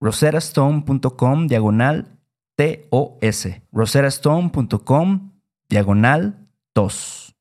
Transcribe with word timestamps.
roserastone.com 0.00 1.46
diagonal 1.46 2.18
TOS. 2.56 3.48
roserastone.com 3.72 5.32
diagonal 5.68 6.48
TOS. 6.72 7.34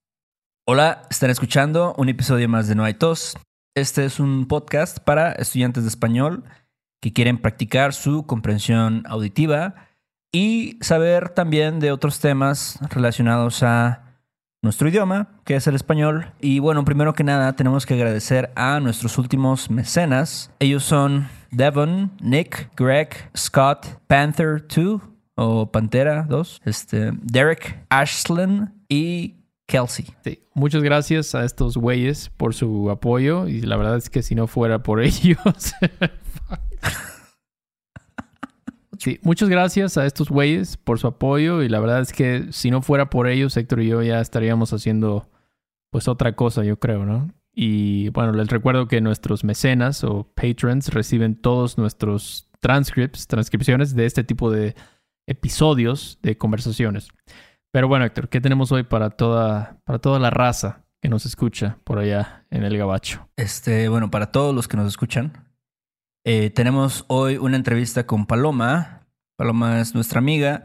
Hola, 0.67 1.03
están 1.09 1.29
escuchando 1.29 1.93
un 1.97 2.09
episodio 2.09 2.49
más 2.49 2.67
de 2.67 2.75
No 2.75 2.83
hay 2.83 2.95
tos. 2.95 3.37
Este 3.75 4.05
es 4.05 4.19
un 4.19 4.47
podcast 4.47 4.99
para 4.99 5.31
estudiantes 5.33 5.83
de 5.83 5.89
español 5.89 6.43
que 7.01 7.13
quieren 7.13 7.37
practicar 7.37 7.93
su 7.93 8.25
comprensión 8.25 9.03
auditiva 9.07 9.75
y 10.31 10.79
saber 10.81 11.29
también 11.29 11.79
de 11.79 11.91
otros 11.91 12.19
temas 12.19 12.79
relacionados 12.89 13.63
a 13.63 14.04
nuestro 14.65 14.89
idioma, 14.89 15.29
que 15.45 15.55
es 15.55 15.67
el 15.67 15.75
español. 15.75 16.33
Y 16.41 16.59
bueno, 16.59 16.83
primero 16.83 17.13
que 17.13 17.23
nada 17.23 17.53
tenemos 17.53 17.85
que 17.85 17.93
agradecer 17.93 18.51
a 18.55 18.81
nuestros 18.81 19.17
últimos 19.17 19.71
mecenas. 19.71 20.51
Ellos 20.59 20.83
son 20.83 21.29
Devon, 21.51 22.11
Nick, 22.19 22.69
Greg, 22.75 23.31
Scott, 23.37 23.85
Panther 24.07 24.65
2 24.67 25.01
o 25.35 25.71
Pantera 25.71 26.25
2, 26.27 26.61
este, 26.65 27.11
Derek, 27.21 27.85
Ashland 27.89 28.73
y 28.89 29.35
Kelsey. 29.67 30.07
Sí. 30.23 30.39
Muchas 30.53 30.83
gracias 30.83 31.35
a 31.35 31.45
estos 31.45 31.77
güeyes 31.77 32.29
por 32.29 32.53
su 32.53 32.89
apoyo 32.89 33.47
y 33.47 33.61
la 33.61 33.77
verdad 33.77 33.97
es 33.97 34.09
que 34.09 34.23
si 34.23 34.35
no 34.35 34.47
fuera 34.47 34.83
por 34.83 35.01
ellos... 35.03 35.39
Sí, 38.97 39.19
muchas 39.23 39.49
gracias 39.49 39.97
a 39.97 40.05
estos 40.05 40.29
güeyes 40.29 40.77
por 40.77 40.99
su 40.99 41.07
apoyo 41.07 41.63
y 41.63 41.69
la 41.69 41.79
verdad 41.79 42.01
es 42.01 42.13
que 42.13 42.47
si 42.51 42.71
no 42.71 42.81
fuera 42.81 43.09
por 43.09 43.27
ellos, 43.27 43.57
Héctor 43.57 43.81
y 43.81 43.87
yo 43.87 44.01
ya 44.01 44.21
estaríamos 44.21 44.73
haciendo 44.73 45.29
pues 45.91 46.07
otra 46.07 46.35
cosa, 46.35 46.63
yo 46.63 46.79
creo, 46.79 47.05
¿no? 47.05 47.31
Y 47.53 48.09
bueno, 48.09 48.33
les 48.33 48.49
recuerdo 48.49 48.87
que 48.87 48.99
nuestros 48.99 49.43
mecenas 49.43 50.03
o 50.03 50.29
patrons 50.35 50.89
reciben 50.89 51.35
todos 51.35 51.77
nuestros 51.77 52.49
transcripts, 52.59 53.27
transcripciones 53.27 53.95
de 53.95 54.05
este 54.05 54.23
tipo 54.23 54.51
de 54.51 54.75
episodios 55.25 56.19
de 56.21 56.37
conversaciones. 56.37 57.07
Pero 57.71 57.87
bueno, 57.87 58.05
Héctor, 58.05 58.29
¿qué 58.29 58.41
tenemos 58.41 58.71
hoy 58.71 58.83
para 58.83 59.11
toda, 59.11 59.79
para 59.85 59.99
toda 59.99 60.19
la 60.19 60.29
raza 60.29 60.85
que 61.01 61.09
nos 61.09 61.25
escucha 61.25 61.77
por 61.83 61.99
allá 61.99 62.45
en 62.49 62.63
el 62.63 62.77
Gabacho? 62.77 63.29
Este, 63.37 63.87
bueno, 63.87 64.11
para 64.11 64.31
todos 64.31 64.53
los 64.53 64.67
que 64.67 64.77
nos 64.77 64.87
escuchan, 64.87 65.44
eh, 66.25 66.49
tenemos 66.49 67.05
hoy 67.07 67.37
una 67.37 67.55
entrevista 67.55 68.07
con 68.07 68.25
Paloma. 68.25 69.01
Paloma 69.37 69.79
es 69.79 69.93
nuestra 69.93 70.17
amiga. 70.17 70.63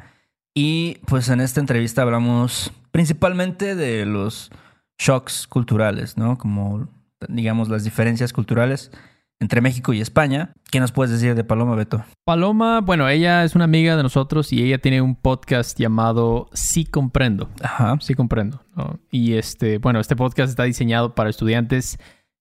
Y 0.55 0.99
pues 1.07 1.29
en 1.29 1.41
esta 1.41 1.61
entrevista 1.61 2.03
hablamos 2.03 2.73
principalmente 2.91 3.77
de 3.77 4.07
los 4.07 4.51
shocks 4.99 5.47
culturales, 5.47 6.17
¿no? 6.17 6.39
Como, 6.39 6.89
digamos, 7.29 7.69
las 7.69 7.85
diferencias 7.85 8.33
culturales 8.33 8.91
entre 9.39 9.61
México 9.61 9.93
y 9.93 10.01
España. 10.01 10.55
¿Qué 10.71 10.81
nos 10.81 10.93
puedes 10.93 11.13
decir 11.13 11.35
de 11.35 11.45
Paloma, 11.45 11.75
Beto? 11.75 12.05
Paloma, 12.25 12.81
bueno, 12.81 13.09
ella 13.09 13.45
es 13.45 13.55
una 13.55 13.65
amiga 13.65 13.97
de 13.97 14.03
nosotros 14.03 14.53
y 14.55 14.63
ella 14.63 14.79
tiene 14.79 15.03
un 15.03 15.15
podcast 15.15 15.79
llamado 15.79 16.49
Sí 16.55 16.87
Comprendo. 16.87 17.51
Ajá. 17.63 17.99
Sí 18.01 18.15
Comprendo. 18.15 18.65
¿no? 18.75 18.99
Y 19.11 19.35
este, 19.35 19.77
bueno, 19.77 20.01
este 20.01 20.17
podcast 20.17 20.49
está 20.49 20.65
diseñado 20.65 21.15
para 21.15 21.29
estudiantes 21.29 21.99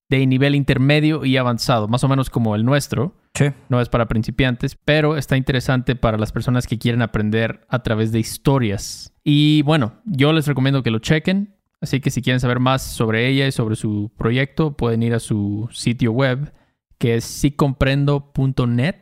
de 0.09 0.25
nivel 0.25 0.55
intermedio 0.55 1.23
y 1.23 1.37
avanzado, 1.37 1.87
más 1.87 2.03
o 2.03 2.07
menos 2.07 2.29
como 2.29 2.55
el 2.55 2.65
nuestro. 2.65 3.15
Sí. 3.35 3.45
No 3.69 3.79
es 3.79 3.89
para 3.89 4.07
principiantes, 4.07 4.75
pero 4.75 5.17
está 5.17 5.37
interesante 5.37 5.95
para 5.95 6.17
las 6.17 6.31
personas 6.31 6.65
que 6.65 6.79
quieren 6.79 7.03
aprender 7.03 7.61
a 7.69 7.83
través 7.83 8.11
de 8.11 8.19
historias. 8.19 9.13
Y 9.23 9.61
bueno, 9.61 10.01
yo 10.05 10.33
les 10.33 10.47
recomiendo 10.47 10.81
que 10.81 10.91
lo 10.91 10.99
chequen. 10.99 11.55
Así 11.81 12.01
que 12.01 12.09
si 12.09 12.21
quieren 12.21 12.41
saber 12.41 12.59
más 12.59 12.81
sobre 12.81 13.27
ella 13.27 13.47
y 13.47 13.51
sobre 13.51 13.75
su 13.75 14.11
proyecto, 14.17 14.75
pueden 14.75 15.03
ir 15.03 15.13
a 15.13 15.19
su 15.19 15.69
sitio 15.71 16.11
web, 16.11 16.51
que 16.97 17.15
es 17.15 17.23
sicomprendo.net, 17.23 18.95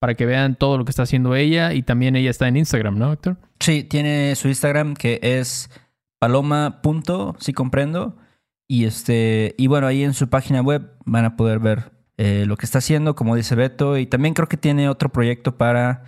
para 0.00 0.14
que 0.14 0.26
vean 0.26 0.56
todo 0.56 0.76
lo 0.76 0.84
que 0.84 0.90
está 0.90 1.04
haciendo 1.04 1.34
ella. 1.34 1.72
Y 1.72 1.82
también 1.82 2.16
ella 2.16 2.30
está 2.30 2.48
en 2.48 2.58
Instagram, 2.58 2.98
¿no, 2.98 3.12
Héctor? 3.12 3.38
Sí, 3.60 3.84
tiene 3.84 4.34
su 4.34 4.48
Instagram 4.48 4.94
que 4.94 5.20
es 5.22 5.70
paloma.sicomprendo. 6.18 8.18
Y 8.66 8.84
este, 8.86 9.54
y 9.58 9.66
bueno, 9.66 9.86
ahí 9.86 10.02
en 10.02 10.14
su 10.14 10.28
página 10.28 10.62
web 10.62 10.92
van 11.04 11.24
a 11.24 11.36
poder 11.36 11.58
ver 11.58 11.92
eh, 12.16 12.44
lo 12.46 12.56
que 12.56 12.66
está 12.66 12.78
haciendo, 12.78 13.14
como 13.14 13.36
dice 13.36 13.54
Beto, 13.54 13.98
y 13.98 14.06
también 14.06 14.34
creo 14.34 14.48
que 14.48 14.56
tiene 14.56 14.88
otro 14.88 15.10
proyecto 15.10 15.56
para 15.56 16.04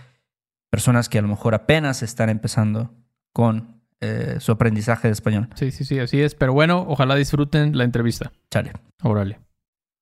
personas 0.71 1.09
que 1.09 1.19
a 1.19 1.22
lo 1.22 1.28
mejor 1.28 1.55
apenas 1.55 2.03
están 2.03 2.28
empezando 2.28 2.95
con 3.33 3.83
eh, 4.00 4.37
su 4.41 4.53
aprendizaje 4.53 5.09
de 5.09 5.13
español. 5.13 5.48
Sí, 5.54 5.71
sí, 5.71 5.84
sí, 5.84 5.98
así 5.98 6.21
es. 6.21 6.34
Pero 6.34 6.53
bueno, 6.53 6.84
ojalá 6.89 7.15
disfruten 7.15 7.77
la 7.77 7.84
entrevista. 7.84 8.33
Chale. 8.51 8.72
Órale. 9.03 9.41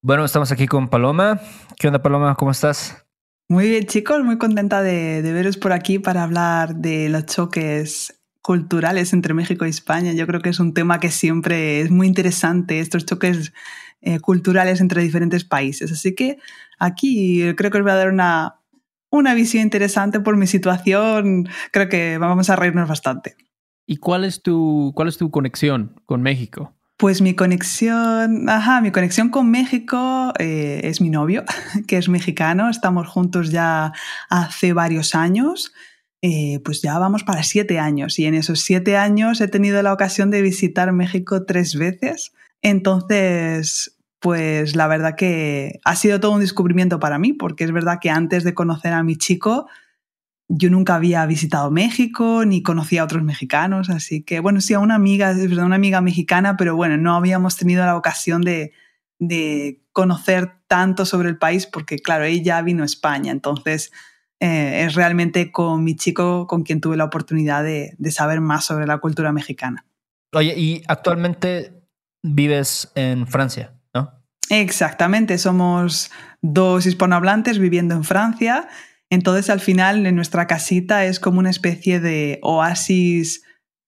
Bueno, 0.03 0.25
estamos 0.25 0.53
aquí 0.53 0.67
con 0.67 0.89
Paloma. 0.89 1.41
¿Qué 1.79 1.87
onda, 1.87 2.03
Paloma? 2.03 2.35
¿Cómo 2.35 2.51
estás? 2.51 3.07
Muy 3.49 3.69
bien, 3.69 3.85
chicos, 3.85 4.23
muy 4.25 4.39
contenta 4.39 4.83
de, 4.83 5.23
de 5.23 5.33
veros 5.33 5.57
por 5.57 5.73
aquí 5.73 5.99
para 5.99 6.23
hablar 6.23 6.77
de 6.77 7.09
los 7.09 7.27
choques 7.27 8.24
culturales 8.45 9.15
entre 9.15 9.33
México 9.33 9.65
y 9.65 9.71
España. 9.71 10.13
Yo 10.13 10.27
creo 10.27 10.43
que 10.43 10.51
es 10.51 10.61
un 10.61 10.75
tema 10.75 11.01
que 11.01 11.11
siempre 11.11 11.81
es 11.81 11.91
muy 11.91 12.07
interesante, 12.07 12.79
estos 12.79 13.07
choques 13.07 13.55
eh, 14.03 14.21
culturales 14.21 14.83
entre 14.83 15.01
diferentes 15.01 15.45
países. 15.45 15.91
Así 15.91 16.15
que 16.15 16.37
aquí 16.79 17.55
creo 17.57 17.71
que 17.71 17.79
os 17.79 17.85
voy 17.85 17.93
a 17.93 17.97
dar 17.97 18.11
una, 18.11 18.57
una 19.09 19.33
visión 19.33 19.63
interesante 19.63 20.21
por 20.21 20.37
mi 20.37 20.47
situación. 20.47 21.49
Creo 21.73 21.89
que 21.89 22.19
vamos 22.19 22.51
a 22.51 22.57
reírnos 22.57 22.87
bastante. 22.87 23.35
¿Y 23.87 23.97
cuál 23.97 24.25
es 24.25 24.43
tu, 24.43 24.93
cuál 24.95 25.09
es 25.09 25.17
tu 25.17 25.31
conexión 25.31 25.99
con 26.05 26.21
México? 26.21 26.75
Pues 26.99 27.23
mi 27.23 27.35
conexión, 27.35 28.51
ajá, 28.51 28.83
mi 28.83 28.93
conexión 28.93 29.31
con 29.31 29.51
México 29.51 30.35
eh, 30.39 30.83
es 30.85 31.01
mi 31.01 31.09
novio, 31.09 31.45
que 31.89 31.97
es 31.97 32.11
mexicano. 32.11 32.69
Estamos 32.69 33.09
juntos 33.09 33.51
ya 33.51 33.95
hace 34.29 34.75
varios 34.75 35.15
años. 35.15 35.73
Eh, 36.27 36.59
pues 36.65 36.81
ya 36.81 36.99
vamos 36.99 37.23
para 37.23 37.43
siete 37.43 37.79
años. 37.79 38.19
Y 38.19 38.25
en 38.25 38.33
esos 38.33 38.61
siete 38.61 38.97
años 38.97 39.43
he 39.43 39.49
tenido 39.49 39.83
la 39.83 39.93
ocasión 39.93 40.31
de 40.31 40.41
visitar 40.41 40.91
México 40.91 41.45
tres 41.45 41.77
veces. 41.77 42.33
Entonces, 42.63 43.99
pues 44.21 44.75
la 44.75 44.87
verdad 44.87 45.17
que 45.19 45.81
ha 45.85 45.97
sido 45.97 46.21
todo 46.21 46.33
un 46.33 46.41
descubrimiento 46.41 46.99
para 46.99 47.19
mí, 47.19 47.35
porque 47.35 47.65
es 47.65 47.73
verdad 47.73 47.99
que 48.01 48.09
antes 48.09 48.43
de 48.43 48.55
conocer 48.55 48.95
a 48.95 49.03
mi 49.03 49.17
chico, 49.17 49.67
yo 50.49 50.71
nunca 50.71 50.95
había 50.95 51.27
visitado 51.27 51.71
México 51.71 52.47
ni 52.47 52.63
conocía 52.63 53.03
a 53.03 53.05
otros 53.05 53.23
mexicanos, 53.23 53.91
así 53.91 54.23
que 54.23 54.41
bueno, 54.41 54.63
sí, 54.63 54.73
a 54.73 54.79
una 54.79 54.95
amiga, 54.95 55.31
es 55.33 55.51
verdad, 55.51 55.67
una 55.67 55.77
amiga 55.77 56.01
mexicana, 56.01 56.57
pero 56.57 56.75
bueno, 56.75 56.97
no 56.97 57.15
habíamos 57.17 57.59
tenido 57.59 57.85
la 57.85 57.99
ocasión 57.99 58.41
de, 58.41 58.73
de 59.19 59.83
conocer 59.93 60.53
tanto 60.69 61.05
sobre 61.05 61.29
el 61.29 61.37
país 61.37 61.67
porque, 61.67 61.99
claro, 61.99 62.25
ella 62.25 62.63
vino 62.63 62.83
a 62.83 62.87
España, 62.87 63.31
entonces 63.31 63.93
eh, 64.45 64.85
es 64.85 64.95
realmente 64.95 65.51
con 65.51 65.83
mi 65.85 65.97
chico 65.97 66.47
con 66.47 66.65
quien 66.65 66.83
tuve 66.83 66.99
la 66.99 67.05
oportunidad 67.05 67.65
de, 67.65 67.95
de 67.97 68.11
saber 68.11 68.43
más 68.43 68.67
sobre 68.67 68.87
la 68.87 68.99
cultura 68.99 69.33
mexicana. 69.33 69.87
Oye, 70.35 70.53
y 70.55 70.83
actualmente 70.87 71.73
vives 72.23 72.93
en 72.95 73.27
Francia, 73.27 73.73
¿no? 73.95 74.13
Exactamente, 74.51 75.39
somos 75.39 76.11
dos 76.43 76.85
hispanohablantes 76.85 77.59
viviendo 77.59 77.95
en 77.95 78.05
Francia. 78.05 78.69
Entonces, 79.09 79.49
al 79.49 79.61
final, 79.61 80.05
en 80.05 80.15
nuestra 80.15 80.47
casita 80.47 81.07
es 81.07 81.21
como 81.21 81.39
una 81.39 81.49
especie 81.49 81.99
de 81.99 82.39
oasis 82.43 83.45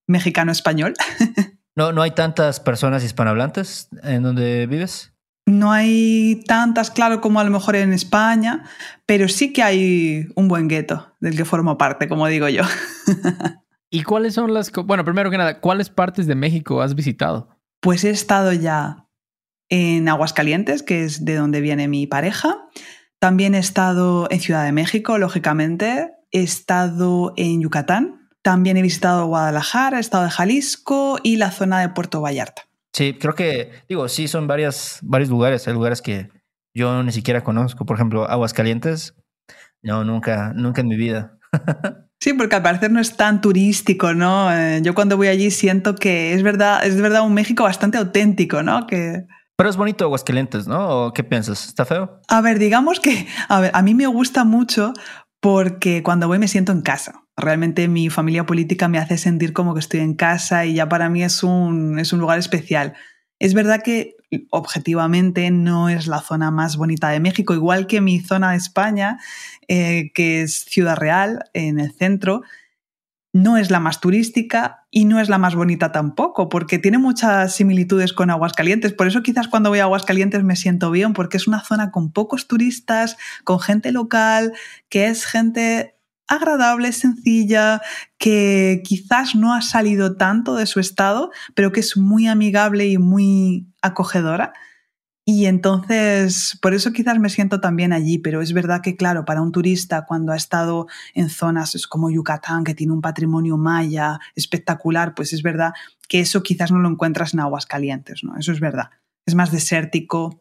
mexicano-español. 0.09 0.95
¿No, 1.77 1.93
¿No 1.93 2.01
hay 2.01 2.13
tantas 2.13 2.61
personas 2.61 3.05
hispanohablantes 3.05 3.91
en 4.03 4.23
donde 4.23 4.67
vives? 4.67 5.13
No 5.47 5.71
hay 5.71 6.43
tantas, 6.47 6.91
claro, 6.91 7.21
como 7.21 7.39
a 7.39 7.45
lo 7.45 7.51
mejor 7.51 7.77
en 7.77 7.93
España, 7.93 8.65
pero 9.07 9.29
sí 9.29 9.53
que 9.53 9.63
hay 9.63 10.29
un 10.35 10.49
buen 10.49 10.67
gueto 10.67 11.15
del 11.21 11.37
que 11.37 11.45
formo 11.45 11.79
parte, 11.79 12.09
como 12.09 12.27
digo 12.27 12.49
yo. 12.49 12.65
¿Y 13.91 14.03
cuáles 14.03 14.35
son 14.35 14.53
las... 14.53 14.73
Bueno, 14.73 15.05
primero 15.05 15.31
que 15.31 15.39
nada, 15.39 15.61
¿cuáles 15.61 15.89
partes 15.89 16.27
de 16.27 16.35
México 16.35 16.83
has 16.83 16.97
visitado? 16.97 17.49
Pues 17.81 18.03
he 18.03 18.11
estado 18.11 18.53
ya 18.53 19.07
en 19.69 20.09
Aguascalientes, 20.09 20.83
que 20.83 21.05
es 21.05 21.25
de 21.25 21.37
donde 21.37 21.61
viene 21.61 21.87
mi 21.87 22.09
pareja. 22.09 22.69
También 23.21 23.55
he 23.55 23.59
estado 23.59 24.27
en 24.31 24.41
Ciudad 24.41 24.65
de 24.65 24.73
México, 24.73 25.17
lógicamente. 25.17 26.11
He 26.33 26.43
estado 26.43 27.33
en 27.37 27.63
Yucatán. 27.63 28.29
También 28.43 28.77
he 28.77 28.83
visitado 28.83 29.27
Guadalajara, 29.27 29.99
he 29.99 30.01
estado 30.01 30.25
en 30.25 30.31
Jalisco 30.31 31.19
y 31.23 31.37
la 31.37 31.51
zona 31.51 31.81
de 31.81 31.89
Puerto 31.89 32.21
Vallarta. 32.21 32.66
Sí, 32.97 33.13
creo 33.13 33.35
que, 33.35 33.73
digo, 33.91 34.09
sí, 34.09 34.27
son 34.27 34.47
varias, 34.47 35.01
varios 35.03 35.29
lugares. 35.29 35.69
Hay 35.69 35.75
lugares 35.75 36.01
que 36.01 36.31
yo 36.75 37.03
ni 37.03 37.13
siquiera 37.13 37.45
conozco. 37.45 37.85
Por 37.85 37.97
ejemplo, 37.97 38.27
Aguascalientes. 38.27 39.15
No, 39.83 40.03
nunca, 40.03 40.55
nunca 40.55 40.81
en 40.81 40.89
mi 40.89 40.97
vida. 40.97 41.39
Sí, 42.19 42.33
porque 42.33 42.57
al 42.57 42.63
parecer 42.63 42.91
no 42.91 42.99
es 42.99 43.15
tan 43.15 43.43
turístico, 43.43 44.15
¿no? 44.15 44.51
Eh, 44.51 44.81
yo 44.83 44.95
cuando 44.95 45.19
voy 45.19 45.29
allí 45.29 45.51
siento 45.51 45.95
que 45.95 46.33
es 46.33 46.43
verdad, 46.43 46.85
es 46.85 46.99
verdad 46.99 47.21
un 47.21 47.35
México 47.35 47.65
bastante 47.65 47.99
auténtico, 47.99 48.63
¿no? 48.63 48.87
Que... 48.87 49.27
Pero 49.55 49.69
es 49.69 49.77
bonito 49.77 50.07
Aguascalientes, 50.07 50.67
¿no? 50.67 50.89
¿O 50.89 51.13
qué 51.13 51.23
piensas? 51.23 51.69
¿Está 51.69 51.85
feo? 51.85 52.23
A 52.27 52.41
ver, 52.41 52.59
digamos 52.59 53.01
que, 53.01 53.29
a 53.51 53.61
ver, 53.61 53.71
a 53.75 53.83
mí 53.83 53.95
me 53.95 54.07
gusta 54.07 54.45
mucho 54.45 54.95
porque 55.43 56.03
cuando 56.03 56.27
voy 56.27 56.39
me 56.39 56.49
siento 56.49 56.73
en 56.73 56.81
casa. 56.81 57.26
Realmente 57.37 57.89
mi 57.89 58.09
familia 58.09 58.47
política 58.47 58.89
me 58.89 58.99
hace 58.99 59.19
sentir 59.19 59.53
como 59.53 59.75
que 59.75 59.81
estoy 59.81 60.01
en 60.01 60.15
casa 60.15 60.65
y 60.65 60.75
ya 60.75 60.89
para 60.89 61.11
mí 61.11 61.23
es 61.23 61.43
un, 61.43 61.99
es 61.99 62.13
un 62.13 62.21
lugar 62.21 62.39
especial. 62.39 62.95
Es 63.39 63.53
verdad 63.53 63.83
que 63.83 64.17
objetivamente 64.51 65.51
no 65.51 65.89
es 65.89 66.07
la 66.07 66.21
zona 66.21 66.51
más 66.51 66.77
bonita 66.77 67.11
de 67.11 67.21
México, 67.21 67.55
igual 67.55 67.87
que 67.87 68.01
mi 68.01 68.21
zona 68.21 68.53
de 68.53 68.57
España, 68.57 69.19
eh, 69.69 70.11
que 70.15 70.43
es 70.43 70.65
Ciudad 70.65 70.97
Real, 70.97 71.45
en 71.53 71.79
el 71.79 71.93
centro, 71.93 72.43
no 73.33 73.59
es 73.59 73.71
la 73.71 73.81
más 73.81 74.01
turística 74.01 74.87
y 74.91 75.05
no 75.05 75.21
es 75.21 75.29
la 75.29 75.37
más 75.37 75.55
bonita 75.55 75.93
tampoco, 75.93 76.49
porque 76.49 76.79
tiene 76.79 76.97
muchas 76.97 77.55
similitudes 77.55 78.15
con 78.15 78.31
Aguascalientes. 78.31 78.95
Por 78.95 79.07
eso 79.07 79.23
quizás 79.23 79.47
cuando 79.49 79.69
voy 79.69 79.81
a 79.81 79.85
Aguascalientes 79.85 80.43
me 80.43 80.57
siento 80.57 80.91
bien, 80.91 81.13
porque 81.13 81.37
es 81.37 81.47
una 81.47 81.61
zona 81.63 81.91
con 81.91 82.13
pocos 82.13 82.49
turistas, 82.49 83.19
con 83.45 83.61
gente 83.61 83.93
local, 83.93 84.55
que 84.89 85.09
es 85.09 85.27
gente 85.27 85.96
agradable, 86.29 86.93
sencilla, 86.93 87.81
que 88.19 88.83
quizás 88.85 89.35
no 89.35 89.55
ha 89.55 89.63
salido 89.63 90.17
tanto 90.17 90.57
de 90.57 90.67
su 90.67 90.81
estado, 90.81 91.31
pero 91.55 91.73
que 91.73 91.81
es 91.81 91.97
muy 91.97 92.27
amigable 92.27 92.87
y 92.87 92.99
muy 92.99 93.67
acogedora. 93.83 94.53
Y 95.29 95.47
entonces, 95.47 96.57
por 96.63 96.73
eso 96.73 96.93
quizás 96.93 97.19
me 97.19 97.31
siento 97.31 97.61
también 97.61 97.93
allí, 97.93 98.19
pero 98.19 98.43
es 98.43 98.53
verdad 98.53 98.81
que, 98.81 98.97
claro, 98.97 99.25
para 99.25 99.43
un 99.43 99.51
turista 99.51 100.07
cuando 100.07 100.31
ha 100.31 100.37
estado 100.37 100.87
en 101.15 101.31
zonas 101.31 101.87
como 101.89 102.13
Yucatán, 102.13 102.63
que 102.63 102.75
tiene 102.75 102.93
un 102.93 103.01
patrimonio 103.01 103.57
maya 103.57 104.21
espectacular, 104.37 105.15
pues 105.17 105.33
es 105.33 105.43
verdad 105.43 105.73
que 106.09 106.21
eso 106.21 106.45
quizás 106.45 106.71
no 106.71 106.79
lo 106.79 106.89
encuentras 106.89 107.35
en 107.35 107.41
aguas 107.41 107.67
calientes, 107.67 108.23
¿no? 108.23 108.37
Eso 108.39 108.53
es 108.53 108.61
verdad. 108.61 108.91
Es 109.27 109.35
más 109.35 109.51
desértico. 109.51 110.41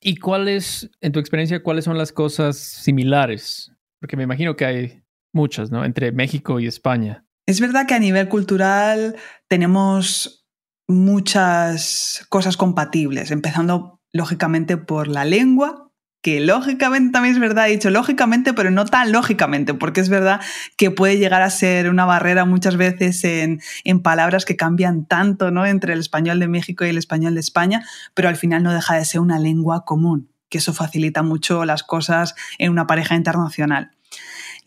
¿Y 0.00 0.16
cuáles, 0.18 0.88
en 1.00 1.10
tu 1.10 1.18
experiencia, 1.18 1.64
cuáles 1.64 1.84
son 1.84 1.98
las 1.98 2.12
cosas 2.12 2.56
similares? 2.56 3.72
Porque 3.98 4.16
me 4.16 4.22
imagino 4.22 4.54
que 4.54 4.64
hay 4.64 5.02
muchas, 5.32 5.70
¿no? 5.70 5.84
Entre 5.84 6.12
México 6.12 6.60
y 6.60 6.66
España. 6.66 7.24
Es 7.46 7.60
verdad 7.60 7.86
que 7.86 7.94
a 7.94 7.98
nivel 7.98 8.28
cultural 8.28 9.16
tenemos 9.48 10.46
muchas 10.86 12.26
cosas 12.28 12.56
compatibles, 12.56 13.30
empezando 13.30 14.00
lógicamente 14.12 14.76
por 14.76 15.08
la 15.08 15.24
lengua, 15.24 15.90
que 16.22 16.40
lógicamente 16.40 17.12
también 17.12 17.34
es 17.34 17.40
verdad, 17.40 17.68
he 17.68 17.72
dicho 17.72 17.90
lógicamente, 17.90 18.52
pero 18.52 18.70
no 18.70 18.84
tan 18.84 19.10
lógicamente, 19.10 19.72
porque 19.72 20.00
es 20.00 20.08
verdad 20.08 20.40
que 20.76 20.90
puede 20.90 21.16
llegar 21.16 21.42
a 21.42 21.50
ser 21.50 21.88
una 21.88 22.04
barrera 22.04 22.44
muchas 22.44 22.76
veces 22.76 23.24
en, 23.24 23.60
en, 23.84 24.00
palabras 24.00 24.44
que 24.44 24.56
cambian 24.56 25.06
tanto 25.06 25.50
¿no? 25.50 25.64
entre 25.64 25.94
el 25.94 26.00
español 26.00 26.38
de 26.40 26.48
México 26.48 26.84
y 26.84 26.90
el 26.90 26.98
español 26.98 27.34
de 27.34 27.40
España, 27.40 27.86
pero 28.14 28.28
al 28.28 28.36
final 28.36 28.62
no 28.62 28.74
deja 28.74 28.96
de 28.96 29.04
ser 29.04 29.20
una 29.20 29.38
lengua 29.38 29.84
común, 29.86 30.30
que 30.50 30.58
eso 30.58 30.74
facilita 30.74 31.22
mucho 31.22 31.64
las 31.64 31.82
cosas 31.82 32.34
en 32.58 32.70
una 32.70 32.86
pareja 32.86 33.14
internacional. 33.14 33.92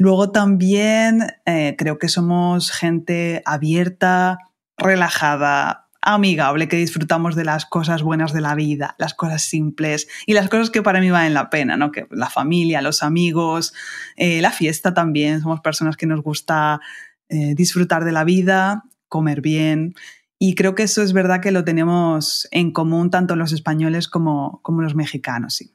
Luego 0.03 0.31
también 0.31 1.27
eh, 1.45 1.75
creo 1.77 1.97
que 1.97 2.09
somos 2.09 2.71
gente 2.71 3.41
abierta, 3.45 4.37
relajada, 4.75 5.87
amigable, 6.01 6.67
que 6.67 6.75
disfrutamos 6.75 7.37
de 7.37 7.45
las 7.45 7.65
cosas 7.65 8.03
buenas 8.03 8.33
de 8.33 8.41
la 8.41 8.53
vida, 8.53 8.95
las 8.97 9.13
cosas 9.13 9.43
simples 9.43 10.09
y 10.25 10.33
las 10.33 10.49
cosas 10.49 10.71
que 10.71 10.81
para 10.81 10.99
mí 10.99 11.09
valen 11.09 11.33
la 11.33 11.49
pena, 11.49 11.77
¿no? 11.77 11.93
Que 11.93 12.05
la 12.11 12.29
familia, 12.29 12.81
los 12.81 13.01
amigos, 13.01 13.73
eh, 14.17 14.41
la 14.41 14.51
fiesta 14.51 14.93
también. 14.93 15.39
Somos 15.39 15.61
personas 15.61 15.95
que 15.95 16.05
nos 16.05 16.21
gusta 16.21 16.81
eh, 17.29 17.55
disfrutar 17.55 18.03
de 18.03 18.11
la 18.11 18.25
vida, 18.25 18.83
comer 19.07 19.39
bien. 19.39 19.95
Y 20.37 20.55
creo 20.55 20.75
que 20.75 20.83
eso 20.83 21.01
es 21.01 21.13
verdad 21.13 21.39
que 21.39 21.51
lo 21.53 21.63
tenemos 21.63 22.49
en 22.51 22.73
común 22.73 23.09
tanto 23.09 23.37
los 23.37 23.53
españoles 23.53 24.09
como, 24.09 24.59
como 24.63 24.81
los 24.81 24.95
mexicanos, 24.95 25.53
sí. 25.53 25.71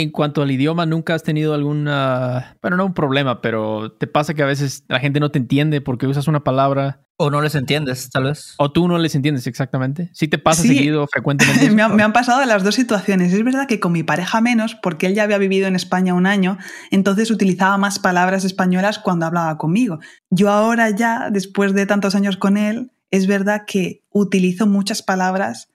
En 0.00 0.10
cuanto 0.10 0.40
al 0.40 0.50
idioma, 0.50 0.86
¿nunca 0.86 1.14
has 1.14 1.22
tenido 1.22 1.52
alguna, 1.52 2.56
bueno, 2.62 2.78
no 2.78 2.86
un 2.86 2.94
problema, 2.94 3.42
pero 3.42 3.92
te 3.92 4.06
pasa 4.06 4.32
que 4.32 4.42
a 4.42 4.46
veces 4.46 4.82
la 4.88 4.98
gente 4.98 5.20
no 5.20 5.30
te 5.30 5.38
entiende 5.38 5.82
porque 5.82 6.06
usas 6.06 6.26
una 6.26 6.42
palabra? 6.42 7.02
O 7.18 7.28
no 7.28 7.42
les 7.42 7.54
entiendes, 7.54 8.08
tal 8.08 8.24
vez. 8.24 8.54
O 8.56 8.72
tú 8.72 8.88
no 8.88 8.96
les 8.96 9.14
entiendes 9.14 9.46
exactamente. 9.46 10.08
¿Sí 10.14 10.26
te 10.26 10.38
pasa 10.38 10.62
seguido, 10.62 11.06
frecuentemente? 11.06 11.70
me, 11.70 11.86
me, 11.86 12.02
han 12.02 12.14
pasado 12.14 12.42
las 12.46 12.64
dos 12.64 12.76
situaciones. 12.76 13.34
Es 13.34 13.44
verdad 13.44 13.66
que 13.68 13.78
con 13.78 13.92
mi 13.92 14.02
pareja 14.02 14.40
menos, 14.40 14.74
porque 14.74 15.06
él 15.06 15.14
ya 15.14 15.24
había 15.24 15.36
vivido 15.36 15.68
en 15.68 15.76
España 15.76 16.14
un 16.14 16.24
año, 16.24 16.56
entonces 16.90 17.30
utilizaba 17.30 17.76
más 17.76 17.98
palabras 17.98 18.46
españolas 18.46 18.98
cuando 18.98 19.26
hablaba 19.26 19.58
conmigo. 19.58 19.98
Yo 20.30 20.48
ahora 20.48 20.88
ya, 20.88 21.28
después 21.30 21.74
de 21.74 21.84
tantos 21.84 22.14
años 22.14 22.38
con 22.38 22.56
él, 22.56 22.90
es 23.10 23.26
verdad 23.26 23.64
que 23.66 24.02
utilizo 24.08 24.66
muchas 24.66 25.02
palabras 25.02 25.68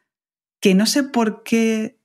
que 0.59 0.73
no 0.73 0.87
sé 0.87 1.03
por 1.03 1.43
qué 1.43 1.99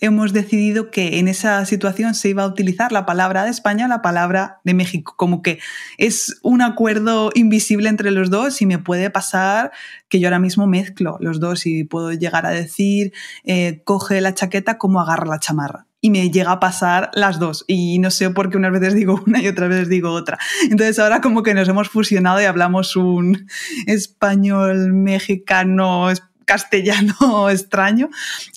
hemos 0.00 0.32
decidido 0.32 0.90
que 0.90 1.18
en 1.18 1.28
esa 1.28 1.64
situación 1.64 2.14
se 2.14 2.28
iba 2.28 2.42
a 2.42 2.46
utilizar 2.46 2.92
la 2.92 3.06
palabra 3.06 3.44
de 3.44 3.50
España, 3.50 3.88
la 3.88 4.02
palabra 4.02 4.60
de 4.64 4.74
México, 4.74 5.14
como 5.16 5.42
que 5.42 5.58
es 5.98 6.38
un 6.42 6.62
acuerdo 6.62 7.30
invisible 7.34 7.88
entre 7.88 8.10
los 8.10 8.30
dos 8.30 8.60
y 8.62 8.66
me 8.66 8.78
puede 8.78 9.10
pasar 9.10 9.72
que 10.08 10.20
yo 10.20 10.28
ahora 10.28 10.38
mismo 10.38 10.66
mezclo 10.66 11.16
los 11.20 11.40
dos 11.40 11.66
y 11.66 11.84
puedo 11.84 12.12
llegar 12.12 12.46
a 12.46 12.50
decir, 12.50 13.12
eh, 13.44 13.82
coge 13.84 14.20
la 14.20 14.34
chaqueta 14.34 14.78
como 14.78 15.00
agarra 15.00 15.26
la 15.26 15.38
chamarra. 15.38 15.86
Y 16.02 16.10
me 16.10 16.30
llega 16.30 16.52
a 16.52 16.60
pasar 16.60 17.10
las 17.14 17.40
dos. 17.40 17.64
Y 17.66 17.98
no 17.98 18.12
sé 18.12 18.30
por 18.30 18.48
qué 18.48 18.58
unas 18.58 18.70
veces 18.70 18.94
digo 18.94 19.20
una 19.26 19.40
y 19.40 19.48
otras 19.48 19.70
veces 19.70 19.88
digo 19.88 20.12
otra. 20.12 20.38
Entonces 20.70 20.98
ahora 20.98 21.20
como 21.20 21.42
que 21.42 21.54
nos 21.54 21.68
hemos 21.68 21.88
fusionado 21.88 22.40
y 22.40 22.44
hablamos 22.44 22.94
un 22.96 23.48
español 23.86 24.92
mexicano, 24.92 26.10
castellano 26.46 27.14
extraño. 27.50 28.08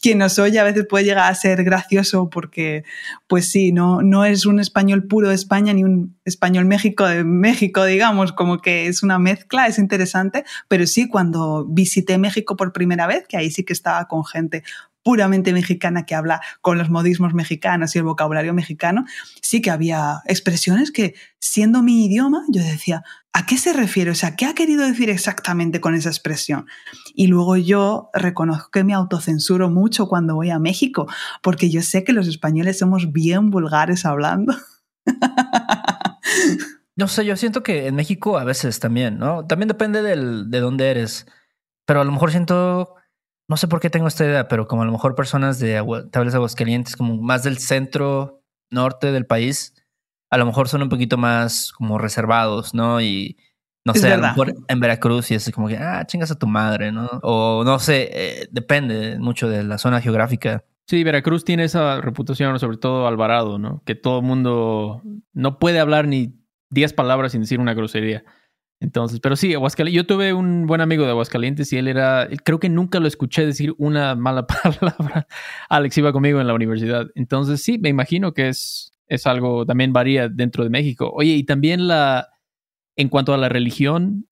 Quien 0.02 0.20
nos 0.20 0.40
oye 0.40 0.60
a 0.60 0.64
veces 0.64 0.86
puede 0.88 1.04
llegar 1.04 1.30
a 1.30 1.36
ser 1.36 1.66
gracioso 1.66 2.30
porque, 2.30 2.86
pues 3.28 3.50
sí, 3.52 3.74
no, 3.74 4.02
no 4.02 4.24
es 4.24 4.46
un 4.46 4.62
español 4.62 5.04
puro 5.08 5.28
de 5.28 5.36
España 5.36 5.74
ni 5.74 5.84
un 5.84 6.18
español 6.24 6.66
México 6.66 7.06
de 7.06 7.26
México, 7.26 7.84
digamos, 7.84 8.32
como 8.32 8.60
que 8.60 8.88
es 8.88 9.04
una 9.04 9.20
mezcla, 9.20 9.68
es 9.68 9.78
interesante, 9.78 10.46
pero 10.70 10.88
sí, 10.88 11.10
cuando 11.10 11.66
visité 11.66 12.18
México 12.18 12.56
por 12.56 12.72
primera 12.72 13.08
vez, 13.08 13.26
que 13.28 13.36
ahí 13.36 13.52
sí 13.52 13.66
que 13.66 13.74
estaba 13.74 14.08
con 14.08 14.24
gente 14.24 14.64
puramente 15.04 15.54
mexicana 15.54 16.06
que 16.06 16.16
habla 16.16 16.42
con 16.62 16.78
los 16.78 16.90
modismos 16.90 17.34
mexicanos 17.34 17.96
y 17.96 18.00
el 18.00 18.04
vocabulario 18.04 18.54
mexicano, 18.54 19.06
sí 19.42 19.62
que 19.62 19.72
había 19.72 20.22
expresiones 20.26 20.92
que, 20.92 21.16
siendo 21.40 21.82
mi 21.82 22.06
idioma, 22.06 22.44
yo 22.50 22.62
decía, 22.62 23.04
¿a 23.34 23.46
qué 23.46 23.58
se 23.58 23.74
refiere? 23.74 24.12
O 24.12 24.16
sea, 24.16 24.36
¿qué 24.36 24.46
ha 24.46 24.54
querido 24.54 24.86
decir 24.86 25.10
exactamente 25.10 25.82
con 25.82 25.96
esa 25.96 26.10
expresión? 26.10 26.68
Y 27.14 27.28
luego 27.28 27.58
yo 27.58 28.10
reconozco 28.14 28.72
que 28.72 28.84
me 28.84 28.94
autocensuro 28.94 29.70
mucho 29.70 30.08
cuando 30.08 30.36
voy 30.36 30.50
a 30.50 30.60
México, 30.60 31.08
porque 31.42 31.70
yo 31.70 31.82
sé 31.82 32.04
que 32.04 32.14
los 32.14 32.28
españoles 32.28 32.80
somos 32.80 33.12
bien 33.12 33.50
vulgares 33.50 34.06
hablando. 34.06 34.56
No 37.00 37.08
sé, 37.08 37.24
yo 37.26 37.38
siento 37.38 37.64
que 37.64 37.88
en 37.88 37.96
México 37.96 38.38
a 38.38 38.44
veces 38.44 38.82
también, 38.82 39.20
¿no? 39.20 39.48
También 39.48 39.70
depende 39.70 40.02
del, 40.02 40.52
de 40.52 40.60
dónde 40.60 40.92
eres. 40.92 41.28
Pero 41.86 42.02
a 42.02 42.04
lo 42.04 42.12
mejor 42.12 42.32
siento, 42.32 42.96
no 43.50 43.58
sé 43.58 43.68
por 43.68 43.80
qué 43.80 43.90
tengo 43.90 44.08
esta 44.08 44.24
idea, 44.24 44.48
pero 44.48 44.68
como 44.68 44.84
a 44.84 44.86
lo 44.86 44.92
mejor 44.92 45.16
personas 45.16 45.58
de 45.58 45.84
Tablas 46.12 46.36
Aguascalientes, 46.36 46.96
como 46.96 47.18
más 47.18 47.44
del 47.44 47.58
centro 47.58 48.44
norte 48.70 49.12
del 49.12 49.26
país, 49.26 49.74
a 50.30 50.38
lo 50.38 50.46
mejor 50.46 50.70
son 50.70 50.84
un 50.84 50.90
poquito 50.90 51.18
más 51.18 51.72
como 51.72 51.98
reservados, 51.98 52.76
¿no? 52.76 53.02
Y 53.02 53.38
no 53.84 53.96
sé, 53.96 54.14
a 54.14 54.18
lo 54.18 54.28
mejor 54.28 54.54
en 54.68 54.80
Veracruz 54.80 55.32
y 55.32 55.34
es 55.34 55.52
como 55.52 55.68
que, 55.68 55.78
ah, 55.78 56.06
chingas 56.06 56.30
a 56.30 56.38
tu 56.38 56.46
madre, 56.46 56.92
¿no? 56.92 57.08
O 57.24 57.64
no 57.66 57.80
sé, 57.80 58.10
eh, 58.14 58.48
depende 58.52 59.18
mucho 59.18 59.50
de 59.50 59.64
la 59.64 59.80
zona 59.80 60.00
geográfica. 60.00 60.64
Sí, 60.88 61.04
Veracruz 61.04 61.44
tiene 61.44 61.64
esa 61.64 62.02
reputación, 62.02 62.60
sobre 62.60 62.78
todo 62.78 63.08
Alvarado, 63.08 63.58
¿no? 63.58 63.82
Que 63.84 63.96
todo 63.96 64.20
el 64.20 64.26
mundo 64.26 65.02
no 65.34 65.58
puede 65.58 65.80
hablar 65.80 66.08
ni 66.08 66.36
10 66.70 66.94
palabras 66.94 67.32
sin 67.32 67.42
decir 67.42 67.60
una 67.60 67.74
grosería. 67.74 68.24
Entonces, 68.82 69.20
pero 69.20 69.36
sí, 69.36 69.54
Aguascalientes. 69.54 69.96
Yo 69.96 70.08
tuve 70.08 70.34
un 70.34 70.66
buen 70.66 70.82
amigo 70.82 71.04
de 71.04 71.12
Aguascalientes 71.12 71.72
y 71.74 71.78
él 71.78 71.88
era, 71.88 72.30
creo 72.44 72.60
que 72.60 72.70
nunca 72.70 73.00
lo 73.00 73.08
escuché 73.08 73.46
decir 73.46 73.74
una 73.78 74.16
mala 74.16 74.48
palabra. 74.48 75.28
Alex 75.70 75.98
iba 75.98 76.14
conmigo 76.14 76.40
en 76.40 76.48
la 76.48 76.54
universidad. 76.54 77.08
Entonces, 77.16 77.62
sí, 77.62 77.78
me 77.78 77.90
imagino 77.90 78.34
que 78.34 78.50
es, 78.50 78.94
es 79.08 79.28
algo, 79.28 79.66
también 79.66 79.92
varía 79.92 80.30
dentro 80.30 80.64
de 80.64 80.70
México. 80.70 81.12
Oye, 81.14 81.34
y 81.34 81.44
también 81.44 81.88
la, 81.88 82.30
en 82.96 83.10
cuanto 83.10 83.34
a 83.34 83.38
la 83.38 83.50
religión, 83.50 84.28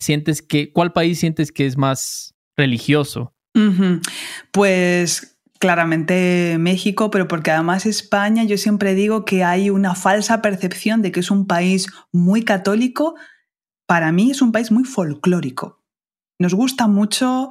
sientes 0.00 0.42
que, 0.42 0.72
¿cuál 0.72 0.92
país 0.92 1.20
sientes 1.20 1.52
que 1.52 1.66
es 1.66 1.76
más 1.76 2.34
religioso? 2.56 3.32
Pues 4.50 5.38
claramente 5.60 6.56
México, 6.58 7.10
pero 7.10 7.28
porque 7.28 7.50
además 7.50 7.86
España, 7.86 8.44
yo 8.44 8.58
siempre 8.58 8.94
digo 8.94 9.24
que 9.24 9.44
hay 9.44 9.70
una 9.70 9.94
falsa 9.94 10.42
percepción 10.42 11.02
de 11.02 11.12
que 11.12 11.20
es 11.20 11.30
un 11.30 11.46
país 11.46 11.86
muy 12.12 12.42
católico. 12.42 13.14
Para 13.86 14.12
mí 14.12 14.30
es 14.30 14.42
un 14.42 14.52
país 14.52 14.70
muy 14.70 14.84
folclórico. 14.84 15.82
Nos 16.38 16.54
gusta 16.54 16.86
mucho 16.86 17.50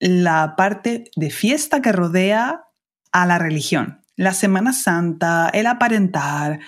la 0.00 0.54
parte 0.56 1.04
de 1.16 1.30
fiesta 1.30 1.80
que 1.80 1.92
rodea 1.92 2.64
a 3.12 3.26
la 3.26 3.38
religión. 3.38 4.00
La 4.16 4.34
Semana 4.34 4.72
Santa, 4.72 5.48
el 5.52 5.66
aparentar, 5.66 6.60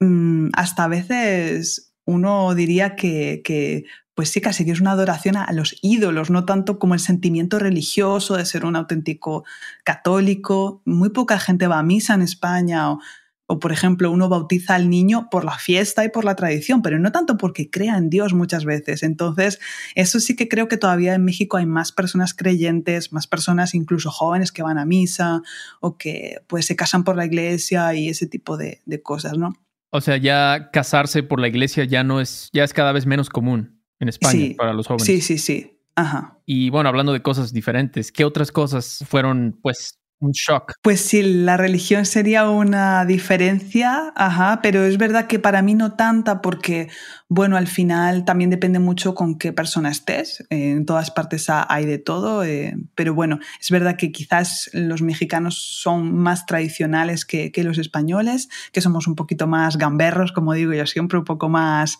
mm, 0.00 0.48
hasta 0.52 0.84
a 0.84 0.88
veces 0.88 1.94
uno 2.04 2.54
diría 2.54 2.94
que, 2.94 3.84
pues 4.14 4.30
sí, 4.30 4.40
casi 4.40 4.64
que 4.64 4.72
es 4.72 4.80
una 4.80 4.92
adoración 4.92 5.36
a 5.36 5.50
los 5.52 5.76
ídolos, 5.82 6.30
no 6.30 6.44
tanto 6.44 6.78
como 6.78 6.94
el 6.94 7.00
sentimiento 7.00 7.58
religioso 7.58 8.36
de 8.36 8.46
ser 8.46 8.64
un 8.64 8.76
auténtico 8.76 9.44
católico. 9.84 10.82
Muy 10.84 11.10
poca 11.10 11.38
gente 11.38 11.66
va 11.66 11.78
a 11.78 11.82
misa 11.82 12.14
en 12.14 12.22
España 12.22 12.92
o, 12.92 13.00
por 13.46 13.72
ejemplo, 13.72 14.10
uno 14.10 14.28
bautiza 14.28 14.74
al 14.74 14.90
niño 14.90 15.28
por 15.30 15.44
la 15.44 15.58
fiesta 15.58 16.04
y 16.04 16.08
por 16.08 16.24
la 16.24 16.34
tradición, 16.34 16.82
pero 16.82 16.98
no 16.98 17.12
tanto 17.12 17.36
porque 17.36 17.70
crea 17.70 17.96
en 17.96 18.10
Dios 18.10 18.34
muchas 18.34 18.64
veces. 18.64 19.02
Entonces, 19.02 19.60
eso 19.94 20.18
sí 20.18 20.34
que 20.34 20.48
creo 20.48 20.66
que 20.68 20.76
todavía 20.76 21.14
en 21.14 21.24
México 21.24 21.56
hay 21.56 21.66
más 21.66 21.92
personas 21.92 22.34
creyentes, 22.34 23.12
más 23.12 23.26
personas 23.26 23.74
incluso 23.74 24.10
jóvenes 24.10 24.50
que 24.50 24.62
van 24.62 24.78
a 24.78 24.84
misa 24.84 25.42
o 25.80 25.96
que 25.96 26.40
pues 26.48 26.66
se 26.66 26.76
casan 26.76 27.04
por 27.04 27.16
la 27.16 27.26
iglesia 27.26 27.94
y 27.94 28.08
ese 28.08 28.26
tipo 28.26 28.56
de, 28.56 28.82
de 28.84 29.02
cosas, 29.02 29.38
¿no? 29.38 29.54
O 29.90 30.00
sea, 30.00 30.16
ya 30.16 30.70
casarse 30.72 31.22
por 31.22 31.40
la 31.40 31.48
iglesia 31.48 31.84
ya 31.84 32.02
no 32.02 32.20
es, 32.20 32.50
ya 32.52 32.64
es 32.64 32.72
cada 32.72 32.92
vez 32.92 33.06
menos 33.06 33.30
común 33.30 33.80
en 34.00 34.08
España 34.08 34.54
para 34.56 34.72
los 34.72 34.86
jóvenes. 34.86 35.06
Sí, 35.06 35.20
sí, 35.20 35.38
sí. 35.38 35.78
Ajá. 35.94 36.38
Y 36.44 36.68
bueno, 36.70 36.88
hablando 36.88 37.12
de 37.12 37.22
cosas 37.22 37.52
diferentes, 37.52 38.12
¿qué 38.12 38.24
otras 38.24 38.52
cosas 38.52 39.04
fueron, 39.08 39.58
pues, 39.62 39.98
un 40.18 40.32
shock. 40.32 40.74
Pues 40.82 41.00
sí, 41.00 41.22
la 41.22 41.56
religión 41.56 42.06
sería 42.06 42.48
una 42.48 43.04
diferencia, 43.04 44.12
ajá, 44.16 44.60
pero 44.62 44.84
es 44.84 44.96
verdad 44.96 45.26
que 45.26 45.38
para 45.38 45.60
mí 45.60 45.74
no 45.74 45.92
tanta 45.92 46.40
porque, 46.40 46.88
bueno, 47.28 47.56
al 47.56 47.66
final 47.66 48.24
también 48.24 48.48
depende 48.48 48.78
mucho 48.78 49.14
con 49.14 49.36
qué 49.36 49.52
persona 49.52 49.90
estés. 49.90 50.44
En 50.48 50.86
todas 50.86 51.10
partes 51.10 51.46
hay 51.48 51.84
de 51.84 51.98
todo, 51.98 52.44
eh, 52.44 52.76
pero 52.94 53.14
bueno, 53.14 53.38
es 53.60 53.70
verdad 53.70 53.96
que 53.96 54.10
quizás 54.10 54.70
los 54.72 55.02
mexicanos 55.02 55.58
son 55.58 56.14
más 56.14 56.46
tradicionales 56.46 57.26
que, 57.26 57.52
que, 57.52 57.62
los 57.62 57.78
españoles, 57.78 58.48
que 58.72 58.80
somos 58.80 59.06
un 59.06 59.16
poquito 59.16 59.46
más 59.46 59.76
gamberros, 59.76 60.32
como 60.32 60.54
digo 60.54 60.72
yo 60.72 60.86
siempre, 60.86 61.18
un 61.18 61.24
poco 61.24 61.48
más, 61.48 61.98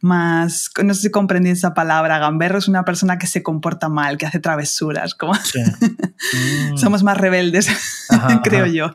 más, 0.00 0.70
no 0.84 0.94
sé 0.94 1.02
si 1.02 1.10
comprendí 1.10 1.50
esa 1.50 1.74
palabra, 1.74 2.18
gamberro 2.18 2.58
es 2.58 2.68
una 2.68 2.84
persona 2.84 3.18
que 3.18 3.26
se 3.26 3.42
comporta 3.42 3.88
mal, 3.88 4.18
que 4.18 4.26
hace 4.26 4.38
travesuras, 4.38 5.14
como 5.14 5.32
somos 6.76 7.02
más 7.02 7.16
rebeldes 7.16 7.55
creo 8.42 8.66
yo. 8.66 8.92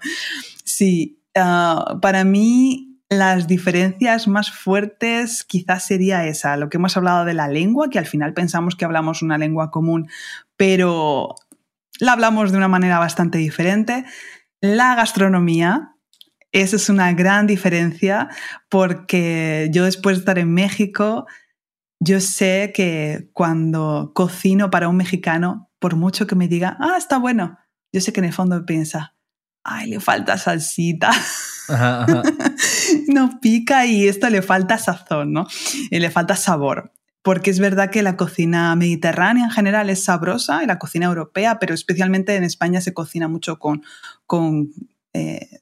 Sí, 0.63 1.19
ah, 1.35 1.97
para 2.01 2.23
mí 2.23 2.91
las 3.09 3.45
diferencias 3.45 4.29
más 4.29 4.51
fuertes 4.51 5.43
quizás 5.43 5.85
sería 5.85 6.25
esa, 6.27 6.55
lo 6.55 6.69
que 6.69 6.77
hemos 6.77 6.95
hablado 6.95 7.25
de 7.25 7.33
la 7.33 7.49
lengua, 7.49 7.89
que 7.89 7.99
al 7.99 8.05
final 8.05 8.33
pensamos 8.33 8.77
que 8.77 8.85
hablamos 8.85 9.21
una 9.21 9.37
lengua 9.37 9.69
común, 9.69 10.09
pero 10.55 11.35
la 11.99 12.13
hablamos 12.13 12.51
de 12.51 12.57
una 12.57 12.69
manera 12.69 12.99
bastante 12.99 13.37
diferente. 13.37 14.05
La 14.61 14.95
gastronomía, 14.95 15.95
esa 16.53 16.77
es 16.77 16.87
una 16.87 17.11
gran 17.11 17.47
diferencia 17.47 18.29
porque 18.69 19.69
yo 19.73 19.83
después 19.83 20.15
de 20.15 20.19
estar 20.21 20.39
en 20.39 20.53
México, 20.53 21.27
yo 21.99 22.21
sé 22.21 22.71
que 22.73 23.29
cuando 23.33 24.13
cocino 24.15 24.69
para 24.69 24.87
un 24.87 24.95
mexicano, 24.95 25.69
por 25.79 25.97
mucho 25.97 26.27
que 26.27 26.35
me 26.35 26.47
diga, 26.47 26.77
ah, 26.79 26.95
está 26.97 27.17
bueno, 27.17 27.57
yo 27.93 28.01
sé 28.01 28.13
que 28.13 28.19
en 28.19 28.25
el 28.25 28.33
fondo 28.33 28.65
piensa, 28.65 29.15
ay, 29.63 29.89
le 29.89 29.99
falta 29.99 30.37
salsita. 30.37 31.11
no 33.07 33.39
pica 33.39 33.85
y 33.85 34.07
esto 34.07 34.29
le 34.29 34.41
falta 34.41 34.77
sazón, 34.77 35.33
¿no? 35.33 35.47
Y 35.89 35.99
le 35.99 36.09
falta 36.09 36.35
sabor. 36.35 36.91
Porque 37.23 37.51
es 37.51 37.59
verdad 37.59 37.91
que 37.91 38.01
la 38.01 38.17
cocina 38.17 38.75
mediterránea 38.75 39.45
en 39.45 39.51
general 39.51 39.89
es 39.89 40.03
sabrosa, 40.03 40.63
y 40.63 40.67
la 40.67 40.79
cocina 40.79 41.05
europea, 41.05 41.59
pero 41.59 41.75
especialmente 41.75 42.35
en 42.35 42.43
España 42.43 42.81
se 42.81 42.95
cocina 42.95 43.27
mucho 43.27 43.59
con, 43.59 43.83
con, 44.25 44.71
eh, 45.13 45.59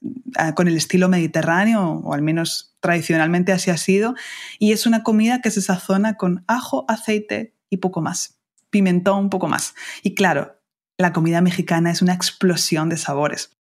con 0.54 0.68
el 0.68 0.76
estilo 0.76 1.10
mediterráneo, 1.10 2.00
o 2.02 2.14
al 2.14 2.22
menos 2.22 2.74
tradicionalmente 2.80 3.52
así 3.52 3.70
ha 3.70 3.76
sido. 3.76 4.14
Y 4.58 4.72
es 4.72 4.86
una 4.86 5.02
comida 5.02 5.42
que 5.42 5.50
se 5.50 5.60
sazona 5.60 6.14
con 6.14 6.44
ajo, 6.46 6.86
aceite 6.88 7.54
y 7.68 7.76
poco 7.76 8.00
más. 8.00 8.38
Pimentón, 8.70 9.24
un 9.24 9.30
poco 9.30 9.46
más. 9.46 9.74
Y 10.02 10.14
claro, 10.14 10.59
la 11.00 11.12
comida 11.12 11.40
mexicana 11.40 11.90
es 11.90 12.02
una 12.02 12.14
explosión 12.14 12.88
de 12.88 12.96
sabores. 12.96 13.56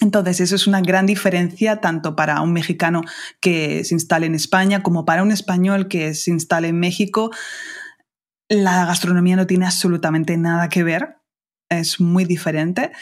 Entonces, 0.00 0.40
eso 0.40 0.56
es 0.56 0.66
una 0.66 0.80
gran 0.80 1.06
diferencia 1.06 1.80
tanto 1.80 2.16
para 2.16 2.40
un 2.40 2.52
mexicano 2.52 3.02
que 3.40 3.84
se 3.84 3.94
instale 3.94 4.26
en 4.26 4.34
España 4.34 4.82
como 4.82 5.04
para 5.04 5.22
un 5.22 5.30
español 5.30 5.88
que 5.88 6.14
se 6.14 6.30
instale 6.30 6.68
en 6.68 6.80
México. 6.80 7.30
La 8.48 8.86
gastronomía 8.86 9.36
no 9.36 9.46
tiene 9.46 9.66
absolutamente 9.66 10.36
nada 10.38 10.68
que 10.68 10.82
ver, 10.82 11.18
es 11.68 12.00
muy 12.00 12.24
diferente. 12.24 12.92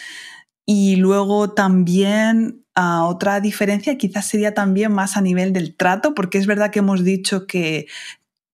Y 0.67 0.97
luego 0.97 1.55
también 1.55 2.67
ah, 2.75 3.05
otra 3.07 3.41
diferencia 3.41 3.97
quizás 3.97 4.27
sería 4.27 4.53
también 4.53 4.93
más 4.93 5.17
a 5.17 5.23
nivel 5.23 5.53
del 5.53 5.77
trato, 5.77 6.15
porque 6.15 6.39
es 6.39 6.47
verdad 6.47 6.71
que 6.71 6.81
hemos 6.81 7.05
dicho 7.05 7.47
que 7.47 7.87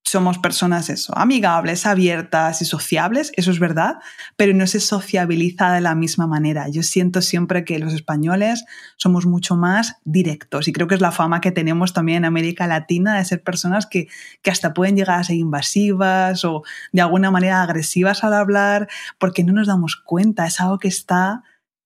somos 0.04 0.38
personas 0.38 0.90
eso, 0.90 1.16
amigables, 1.16 1.86
abiertas 1.86 2.60
y 2.60 2.66
sociables, 2.66 3.32
eso 3.36 3.50
es 3.50 3.58
verdad, 3.58 3.96
pero 4.36 4.52
no 4.52 4.66
se 4.66 4.78
sociabiliza 4.78 5.72
de 5.72 5.80
la 5.80 5.94
misma 5.94 6.26
manera. 6.26 6.68
Yo 6.68 6.82
siento 6.82 7.22
siempre 7.22 7.64
que 7.64 7.78
los 7.78 7.94
españoles 7.94 8.64
somos 8.96 9.24
mucho 9.24 9.56
más 9.56 9.96
directos 10.04 10.68
y 10.68 10.72
creo 10.72 10.86
que 10.86 10.94
es 10.94 11.00
la 11.00 11.10
fama 11.10 11.40
que 11.40 11.52
tenemos 11.52 11.94
también 11.94 12.18
en 12.18 12.24
América 12.26 12.66
Latina 12.66 13.16
de 13.16 13.24
ser 13.24 13.42
personas 13.42 13.86
que, 13.86 14.08
que 14.42 14.50
hasta 14.50 14.74
pueden 14.74 14.94
llegar 14.96 15.18
a 15.18 15.24
ser 15.24 15.36
invasivas 15.36 16.44
o 16.44 16.62
de 16.92 17.00
alguna 17.00 17.30
manera 17.30 17.62
agresivas 17.62 18.24
al 18.24 18.34
hablar 18.34 18.88
porque 19.18 19.42
no 19.42 19.54
nos 19.54 19.66
damos 19.66 19.96
cuenta, 19.96 20.46
es 20.46 20.60
algo 20.60 20.78
que 20.78 20.88
está 20.88 21.42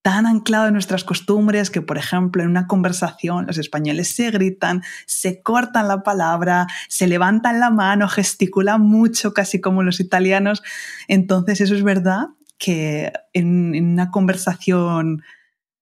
tan 0.09 0.25
anclado 0.25 0.69
en 0.69 0.73
nuestras 0.73 1.05
costumbres 1.05 1.69
que, 1.69 1.83
por 1.83 1.99
ejemplo, 1.99 2.43
en 2.43 2.49
una 2.49 2.67
conversación 2.67 3.45
los 3.47 3.59
españoles 3.59 4.09
se 4.09 4.31
gritan, 4.31 4.83
se 5.05 5.43
cortan 5.43 5.87
la 5.87 6.03
palabra, 6.03 6.67
se 6.89 7.07
levantan 7.07 7.61
la 7.61 7.69
mano, 7.69 8.09
gesticulan 8.09 8.81
mucho, 8.81 9.35
casi 9.35 9.61
como 9.61 9.83
los 9.83 10.01
italianos. 10.01 10.63
Entonces, 11.09 11.61
eso 11.61 11.75
es 11.75 11.83
verdad 11.83 12.29
que 12.57 13.13
en, 13.35 13.75
una 13.93 14.11
conversación 14.11 15.25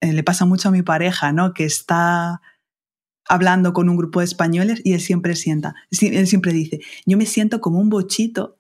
eh, 0.00 0.12
le 0.12 0.25
pasa 0.25 0.45
mucho 0.45 0.71
a 0.71 0.73
mi 0.73 0.83
pareja, 0.83 1.30
¿no? 1.30 1.54
Que 1.54 1.64
está 1.64 2.40
hablando 3.28 3.73
con 3.73 3.88
un 3.88 3.97
grupo 3.97 4.18
de 4.18 4.25
españoles 4.25 4.80
y 4.83 4.95
él 4.95 5.00
siempre 5.00 5.37
sienta, 5.37 5.76
él 6.00 6.26
siempre 6.26 6.52
dice, 6.52 6.80
yo 7.06 7.16
me 7.16 7.26
siento 7.26 7.61
como 7.61 7.78
un 7.78 7.90
bochito 7.90 8.56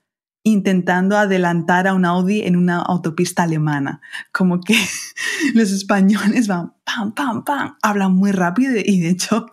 intentando 0.46 1.18
adelantar 1.18 1.88
a 1.88 1.94
un 1.94 2.04
Audi 2.04 2.42
en 2.42 2.54
una 2.54 2.78
autopista 2.78 3.42
alemana. 3.42 4.00
Como 4.30 4.60
que 4.60 4.74
los 5.54 5.72
españoles 5.72 6.46
van 6.46 6.72
pam, 6.84 7.12
pam, 7.12 7.44
pam, 7.44 7.76
hablan 7.82 8.14
muy 8.14 8.30
rápido 8.30 8.74
y 8.76 9.00
de 9.00 9.10
hecho 9.10 9.46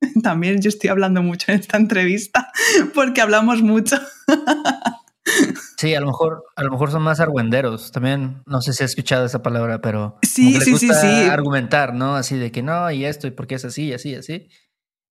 también 0.24 0.60
yo 0.60 0.68
estoy 0.68 0.90
hablando 0.90 1.22
mucho 1.22 1.52
en 1.52 1.60
esta 1.60 1.76
entrevista 1.76 2.50
porque 2.94 3.20
hablamos 3.20 3.62
mucho. 3.62 3.96
Sí, 5.76 5.94
a 5.94 6.00
lo 6.00 6.06
mejor, 6.06 6.42
a 6.56 6.64
lo 6.64 6.70
mejor 6.72 6.90
son 6.90 7.02
más 7.02 7.20
argüenderos. 7.20 7.92
También, 7.92 8.42
no 8.44 8.60
sé 8.60 8.72
si 8.72 8.82
has 8.82 8.90
escuchado 8.90 9.26
esa 9.26 9.42
palabra, 9.44 9.80
pero 9.80 10.18
sí, 10.22 10.60
sí, 10.60 10.76
sí, 10.78 10.88
sí. 10.88 11.06
argumentar, 11.30 11.94
¿no? 11.94 12.16
Así 12.16 12.36
de 12.36 12.50
que 12.50 12.62
no, 12.64 12.90
y 12.90 13.04
esto, 13.04 13.28
y 13.28 13.30
por 13.30 13.46
qué 13.46 13.54
es 13.54 13.64
así, 13.64 13.92
así, 13.92 14.16
así. 14.16 14.48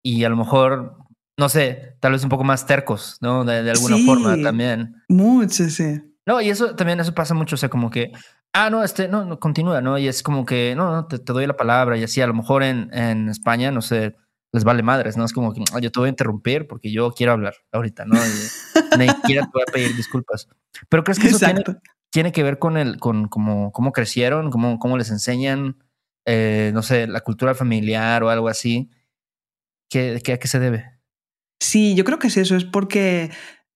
Y 0.03 0.25
a 0.25 0.29
lo 0.29 0.35
mejor, 0.35 0.97
no 1.39 1.47
sé, 1.47 1.95
tal 2.01 2.11
vez 2.11 2.23
un 2.23 2.29
poco 2.29 2.43
más 2.43 2.65
tercos, 2.65 3.17
¿no? 3.21 3.45
De, 3.45 3.71
alguna 3.71 3.97
forma 4.05 4.35
también. 4.43 5.01
Mucho, 5.07 5.69
sí. 5.69 6.01
No, 6.25 6.41
y 6.41 6.49
eso 6.49 6.75
también, 6.75 6.99
eso 6.99 7.15
pasa 7.15 7.33
mucho, 7.33 7.55
o 7.55 7.57
sea, 7.57 7.69
como 7.69 7.89
que, 7.89 8.11
ah, 8.51 8.69
no, 8.69 8.83
este, 8.83 9.07
no, 9.07 9.23
no 9.23 9.39
continúa, 9.39 9.79
¿no? 9.79 9.97
Y 9.97 10.09
es 10.09 10.21
como 10.21 10.45
que, 10.45 10.75
no, 10.75 10.91
no, 10.91 11.07
te, 11.07 11.17
te 11.17 11.31
doy 11.31 11.47
la 11.47 11.55
palabra 11.55 11.97
y 11.97 12.03
así, 12.03 12.19
a 12.19 12.27
lo 12.27 12.33
mejor 12.33 12.61
en, 12.61 12.93
en 12.93 13.29
España, 13.29 13.71
no 13.71 13.81
sé, 13.81 14.17
les 14.51 14.65
vale 14.65 14.83
madres, 14.83 15.15
¿no? 15.15 15.23
Es 15.23 15.31
como 15.31 15.53
que 15.53 15.61
yo 15.81 15.91
te 15.91 15.99
voy 15.99 16.07
a 16.07 16.09
interrumpir 16.09 16.67
porque 16.67 16.91
yo 16.91 17.11
quiero 17.13 17.31
hablar 17.31 17.55
ahorita, 17.71 18.03
¿no? 18.03 18.17
Y 18.17 18.19
ni 18.99 19.07
siquiera 19.07 19.45
te 19.45 19.51
voy 19.53 19.63
a 19.65 19.71
pedir 19.71 19.95
disculpas. 19.95 20.49
Pero 20.89 21.05
¿crees 21.05 21.19
que 21.19 21.27
eso 21.27 21.39
tiene, 22.11 22.33
que 22.33 22.43
ver 22.43 22.59
con 22.59 22.75
el, 22.75 22.99
con 22.99 23.29
cómo, 23.29 23.71
cómo 23.71 23.93
crecieron, 23.93 24.51
cómo, 24.51 24.77
cómo 24.77 24.97
les 24.97 25.09
enseñan, 25.09 25.77
eh, 26.25 26.71
no 26.73 26.83
sé, 26.83 27.07
la 27.07 27.21
cultura 27.21 27.55
familiar 27.55 28.23
o 28.23 28.29
algo 28.29 28.49
así? 28.49 28.91
¿Qué, 29.89 30.19
qué, 30.21 30.33
¿A 30.33 30.37
qué 30.37 30.49
se 30.49 30.59
debe? 30.59 30.98
Sí, 31.59 31.95
yo 31.95 32.05
creo 32.05 32.19
que 32.19 32.27
es 32.27 32.37
eso, 32.37 32.55
es 32.55 32.63
porque 32.63 33.31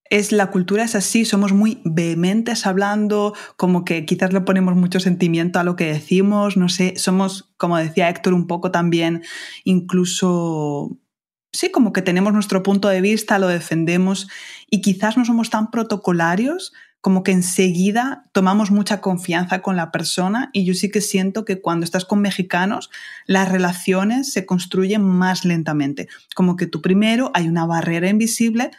es 0.10 0.32
la 0.32 0.52
cultura 0.52 0.84
es 0.84 0.96
así, 0.96 1.26
somos 1.26 1.54
muy 1.54 1.82
vehementes 1.84 2.66
hablando, 2.66 3.34
como 3.58 3.84
que 3.84 4.06
quizás 4.06 4.32
le 4.32 4.42
ponemos 4.42 4.76
mucho 4.76 5.00
sentimiento 5.00 5.60
a 5.60 5.64
lo 5.64 5.76
que 5.76 5.86
decimos, 5.86 6.56
no 6.56 6.70
sé, 6.70 6.94
somos, 6.98 7.54
como 7.58 7.78
decía 7.78 8.10
Héctor, 8.10 8.34
un 8.34 8.48
poco 8.48 8.72
también 8.72 9.24
incluso 9.64 10.98
sí, 11.52 11.72
como 11.72 11.94
que 11.94 12.02
tenemos 12.02 12.34
nuestro 12.34 12.64
punto 12.64 12.90
de 12.90 13.02
vista, 13.02 13.40
lo 13.40 13.48
defendemos 13.48 14.28
y 14.70 14.82
quizás 14.82 15.18
no 15.18 15.26
somos 15.26 15.50
tan 15.50 15.72
protocolarios 15.72 16.74
como 17.04 17.22
que 17.22 17.34
enseguida 17.34 18.24
tomamos 18.32 18.72
mucha 18.72 19.02
confianza 19.02 19.62
con 19.62 19.76
la 19.76 19.92
persona 19.92 20.50
y 20.54 20.64
yo 20.64 20.74
sí 20.74 20.90
que 20.90 21.02
siento 21.02 21.44
que 21.44 21.60
cuando 21.60 21.84
estás 21.84 22.06
con 22.06 22.22
mexicanos 22.22 22.90
las 23.28 23.52
relaciones 23.52 24.32
se 24.32 24.46
construyen 24.46 25.02
más 25.04 25.44
lentamente, 25.44 26.08
como 26.34 26.56
que 26.56 26.66
tú 26.66 26.82
primero 26.82 27.30
hay 27.34 27.50
una 27.50 27.66
barrera 27.66 28.08
invisible 28.08 28.72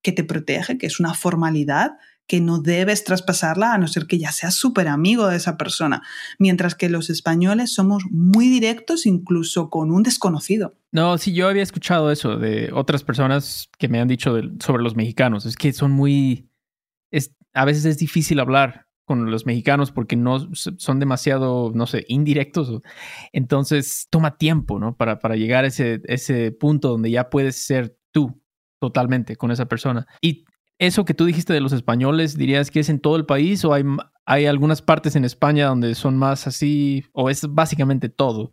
que 0.00 0.12
te 0.12 0.22
protege, 0.22 0.78
que 0.78 0.86
es 0.86 1.00
una 1.00 1.12
formalidad 1.12 1.96
que 2.28 2.40
no 2.40 2.60
debes 2.60 3.02
traspasarla 3.02 3.74
a 3.74 3.78
no 3.78 3.88
ser 3.88 4.06
que 4.06 4.16
ya 4.16 4.30
seas 4.30 4.54
súper 4.54 4.86
amigo 4.86 5.26
de 5.26 5.36
esa 5.36 5.56
persona. 5.56 6.02
Mientras 6.38 6.76
que 6.76 6.88
los 6.88 7.10
españoles 7.10 7.74
somos 7.74 8.04
muy 8.12 8.48
directos 8.48 9.06
incluso 9.06 9.70
con 9.70 9.90
un 9.90 10.04
desconocido. 10.04 10.76
No, 10.92 11.18
sí, 11.18 11.32
yo 11.32 11.48
había 11.48 11.64
escuchado 11.64 12.12
eso 12.12 12.36
de 12.36 12.70
otras 12.72 13.02
personas 13.02 13.68
que 13.76 13.88
me 13.88 14.00
han 14.00 14.06
dicho 14.06 14.40
sobre 14.60 14.84
los 14.84 14.94
mexicanos. 14.94 15.46
Es 15.46 15.56
que 15.56 15.72
son 15.72 15.90
muy... 15.90 16.48
a 17.54 17.64
veces 17.64 17.84
es 17.84 17.98
difícil 17.98 18.40
hablar 18.40 18.86
con 19.04 19.30
los 19.30 19.46
mexicanos 19.46 19.90
porque 19.90 20.16
no 20.16 20.38
son 20.54 21.00
demasiado, 21.00 21.72
no 21.74 21.86
sé, 21.86 22.04
indirectos. 22.08 22.82
Entonces 23.32 24.06
toma 24.10 24.36
tiempo, 24.38 24.78
¿no? 24.78 24.96
Para, 24.96 25.18
para 25.18 25.36
llegar 25.36 25.64
a 25.64 25.68
ese, 25.68 26.00
ese 26.04 26.52
punto 26.52 26.88
donde 26.88 27.10
ya 27.10 27.28
puedes 27.28 27.56
ser 27.56 27.98
tú 28.12 28.40
totalmente 28.80 29.36
con 29.36 29.50
esa 29.50 29.66
persona. 29.66 30.06
Y 30.20 30.44
eso 30.78 31.04
que 31.04 31.14
tú 31.14 31.24
dijiste 31.24 31.52
de 31.52 31.60
los 31.60 31.72
españoles, 31.72 32.36
¿dirías 32.36 32.70
que 32.70 32.80
es 32.80 32.88
en 32.88 33.00
todo 33.00 33.16
el 33.16 33.26
país 33.26 33.64
o 33.64 33.72
hay, 33.72 33.84
hay 34.24 34.46
algunas 34.46 34.82
partes 34.82 35.14
en 35.14 35.24
España 35.24 35.66
donde 35.66 35.94
son 35.94 36.16
más 36.16 36.46
así 36.46 37.04
o 37.12 37.30
es 37.30 37.46
básicamente 37.48 38.08
todo? 38.08 38.52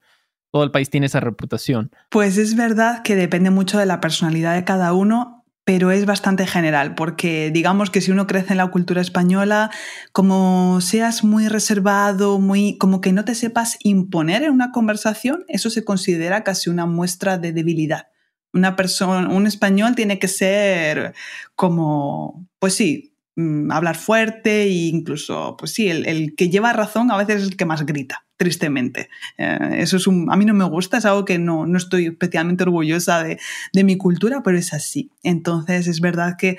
Todo 0.52 0.64
el 0.64 0.72
país 0.72 0.90
tiene 0.90 1.06
esa 1.06 1.20
reputación. 1.20 1.92
Pues 2.10 2.38
es 2.38 2.56
verdad 2.56 3.04
que 3.04 3.16
depende 3.16 3.52
mucho 3.52 3.78
de 3.78 3.86
la 3.86 4.02
personalidad 4.02 4.56
de 4.56 4.64
cada 4.64 4.94
uno, 4.94 5.39
pero 5.70 5.92
es 5.92 6.08
bastante 6.08 6.48
general, 6.48 6.96
porque 6.96 7.52
digamos 7.52 7.92
que 7.92 8.02
si 8.02 8.10
uno 8.10 8.26
crece 8.26 8.54
en 8.54 8.58
la 8.58 8.72
cultura 8.72 9.02
española, 9.02 9.70
como 10.12 10.82
seas 10.82 11.24
muy 11.24 11.48
reservado, 11.48 12.40
muy 12.40 12.76
como 12.80 13.02
que 13.02 13.14
no 13.14 13.24
te 13.24 13.36
sepas 13.36 13.78
imponer 13.84 14.42
en 14.42 14.50
una 14.50 14.72
conversación, 14.72 15.46
eso 15.48 15.70
se 15.70 15.86
considera 15.86 16.44
casi 16.44 16.72
una 16.72 16.88
muestra 16.88 17.38
de 17.38 17.54
debilidad. 17.54 18.08
Una 18.52 18.76
persona, 18.76 19.30
un 19.30 19.46
español 19.46 19.94
tiene 19.94 20.18
que 20.18 20.28
ser 20.28 21.14
como, 21.54 22.48
pues 22.58 22.74
sí, 22.74 23.09
mm, 23.40 23.72
hablar 23.72 23.96
fuerte 23.96 24.64
e 24.64 24.70
incluso, 24.70 25.56
pues 25.58 25.74
sí, 25.74 25.90
el, 25.90 26.36
que 26.36 26.50
lleva 26.50 26.74
razón 26.74 27.12
a 27.12 27.18
veces 27.18 27.42
es 27.42 27.48
el 27.50 27.58
que 27.58 27.66
más 27.66 27.86
grita, 27.86 28.26
tristemente. 28.38 29.10
Eh, 29.38 29.78
eso 29.80 29.98
es 29.98 30.08
a 30.08 30.36
mí 30.36 30.46
no 30.46 30.54
me 30.54 30.66
gusta, 30.66 30.98
es 30.98 31.06
algo 31.06 31.26
que 31.26 31.40
no, 31.40 31.66
no 31.66 31.78
estoy 31.78 32.08
especialmente 32.08 32.64
orgullosa 32.64 33.24
de, 33.24 33.38
mi 33.84 33.98
cultura, 33.98 34.42
pero 34.44 34.58
es 34.58 34.74
así. 34.74 35.12
Entonces 35.24 35.88
es 35.88 36.02
verdad 36.02 36.36
que 36.38 36.58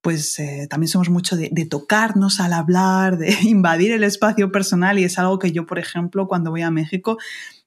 pues 0.00 0.38
eh, 0.38 0.66
también 0.68 0.88
somos 0.88 1.08
mucho 1.08 1.34
de, 1.34 1.48
de, 1.50 1.64
tocarnos 1.64 2.38
al 2.38 2.52
hablar, 2.52 3.16
de 3.16 3.34
invadir 3.42 3.92
el 3.92 4.04
espacio 4.04 4.52
personal 4.52 4.98
y 4.98 5.04
es 5.04 5.18
algo 5.18 5.38
que 5.38 5.50
yo, 5.50 5.66
por 5.66 5.78
ejemplo, 5.78 6.28
cuando 6.28 6.50
voy 6.50 6.60
a 6.60 6.70
México, 6.70 7.16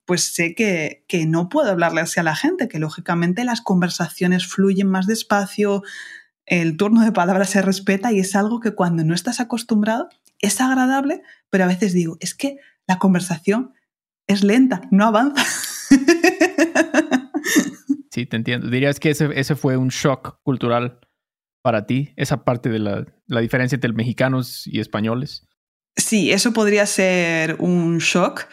pues 0.08 0.24
sé 0.34 0.56
que, 0.56 1.04
no 1.28 1.50
puedo 1.50 1.70
hablarle 1.70 2.00
así 2.00 2.18
a 2.22 2.24
la 2.24 2.34
gente, 2.34 2.70
que 2.70 2.80
lógicamente 2.80 3.44
las 3.44 3.60
conversaciones 3.60 4.48
fluyen 4.48 4.88
más 4.88 5.06
despacio, 5.06 5.84
el 6.48 6.78
turno 6.78 7.04
de 7.04 7.12
palabras 7.12 7.52
se 7.52 7.62
respeta 7.62 8.12
y 8.12 8.20
es 8.20 8.36
algo 8.36 8.60
que 8.60 8.74
cuando 8.74 9.04
no 9.04 9.14
estás 9.14 9.40
acostumbrado 9.40 10.10
es 10.40 10.60
agradable, 10.60 11.22
pero 11.50 11.66
a 11.66 11.68
veces 11.68 11.94
digo, 11.94 12.18
es 12.20 12.34
que 12.34 12.58
la 12.88 12.98
conversación 12.98 13.74
es 14.26 14.44
lenta, 14.44 14.82
no 14.92 15.06
avanza. 15.06 15.46
Sí, 18.10 18.26
te 18.26 18.36
entiendo. 18.36 18.68
Dirías 18.68 19.00
que 19.00 19.12
ese, 19.12 19.56
fue 19.56 19.78
un 19.78 19.90
shock 19.90 20.40
cultural 20.42 21.02
para 21.62 21.86
ti, 21.86 22.14
esa 22.16 22.44
parte 22.44 22.68
de 22.68 22.80
la, 22.80 23.06
la 23.28 23.42
diferencia 23.42 23.76
entre 23.76 23.94
mexicanos 23.94 24.66
y 24.66 24.80
españoles. 24.80 25.48
Sí, 25.96 26.32
eso 26.32 26.52
podría 26.52 26.88
ser 26.88 27.58
un 27.60 28.00
shock. 28.00 28.48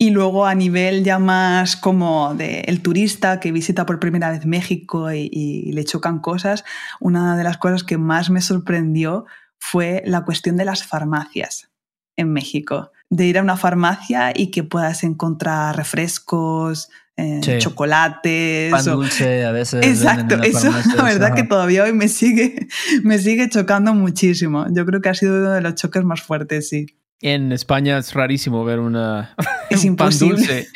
Y 0.00 0.10
luego 0.10 0.46
a 0.46 0.54
nivel 0.54 1.02
ya 1.02 1.18
más 1.18 1.76
como 1.76 2.32
de 2.36 2.60
el 2.60 2.82
turista 2.82 3.40
que 3.40 3.50
visita 3.50 3.84
por 3.84 3.98
primera 3.98 4.30
vez 4.30 4.46
México 4.46 5.10
y, 5.12 5.72
le 5.72 5.84
chocan 5.84 6.20
cosas, 6.20 6.64
una 7.00 7.36
de 7.36 7.42
las 7.42 7.58
cosas 7.58 7.82
que 7.82 7.98
más 7.98 8.30
me 8.30 8.40
sorprendió 8.40 9.26
fue 9.58 10.02
la 10.06 10.24
cuestión 10.24 10.56
de 10.56 10.64
las 10.64 10.84
farmacias 10.84 11.70
en 12.16 12.32
México. 12.32 12.92
De 13.10 13.26
ir 13.26 13.38
a 13.38 13.42
una 13.42 13.56
farmacia 13.56 14.32
y 14.34 14.52
que 14.52 14.62
puedas 14.62 15.02
encontrar 15.02 15.76
refrescos, 15.76 16.90
eh, 17.16 17.40
chocolates. 17.58 18.70
Pan 18.70 18.84
dulce 18.84 19.44
a 19.44 19.50
veces. 19.50 19.84
Exacto, 19.84 20.40
eso 20.42 20.70
la 20.96 21.02
verdad 21.02 21.34
que 21.34 21.42
todavía 21.42 21.82
hoy 21.82 21.92
me 21.92 22.06
sigue, 22.06 22.68
me 23.02 23.18
sigue 23.18 23.48
chocando 23.48 23.94
muchísimo. 23.94 24.66
Yo 24.70 24.86
creo 24.86 25.00
que 25.00 25.08
ha 25.08 25.14
sido 25.14 25.38
uno 25.38 25.50
de 25.50 25.60
los 25.60 25.74
choques 25.74 26.04
más 26.04 26.22
fuertes, 26.22 26.68
sí. 26.68 26.86
En 27.20 27.52
España 27.52 27.98
es 27.98 28.14
rarísimo 28.14 28.64
ver 28.64 28.78
una, 28.78 29.34
es 29.70 29.84
un 29.84 29.96
pan 29.96 30.16
dulce 30.18 30.68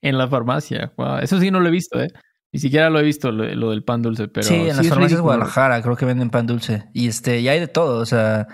en, 0.00 0.18
la 0.18 0.28
farmacia. 0.28 0.92
eso 1.22 1.40
sí 1.40 1.50
no 1.50 1.60
lo 1.60 1.68
he 1.68 1.72
visto, 1.72 2.00
¿eh? 2.00 2.08
Ni 2.52 2.60
siquiera 2.60 2.88
lo 2.88 3.00
he 3.00 3.02
visto 3.02 3.32
lo, 3.32 3.70
del 3.70 3.82
pan 3.82 4.00
dulce, 4.00 4.28
pero 4.28 4.46
sí, 4.46 4.54
en 4.54 4.76
las 4.76 4.86
farmacias 4.86 5.18
de 5.18 5.22
Guadalajara 5.22 5.82
creo 5.82 5.96
que 5.96 6.04
venden 6.04 6.30
pan 6.30 6.46
dulce 6.46 6.84
y 6.92 7.08
este 7.08 7.40
y 7.40 7.48
hay 7.48 7.58
de 7.58 7.66
todo, 7.66 7.98
o 7.98 8.06
sea, 8.06 8.46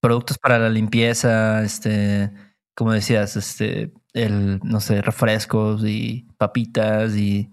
productos 0.00 0.38
para 0.38 0.58
la 0.58 0.68
limpieza, 0.68 1.62
este, 1.62 2.32
como 2.74 2.92
decías, 2.92 3.36
este, 3.36 3.92
el 4.12 4.58
no 4.64 4.80
sé, 4.80 5.02
refrescos 5.02 5.84
y 5.84 6.26
papitas 6.36 7.16
y 7.16 7.52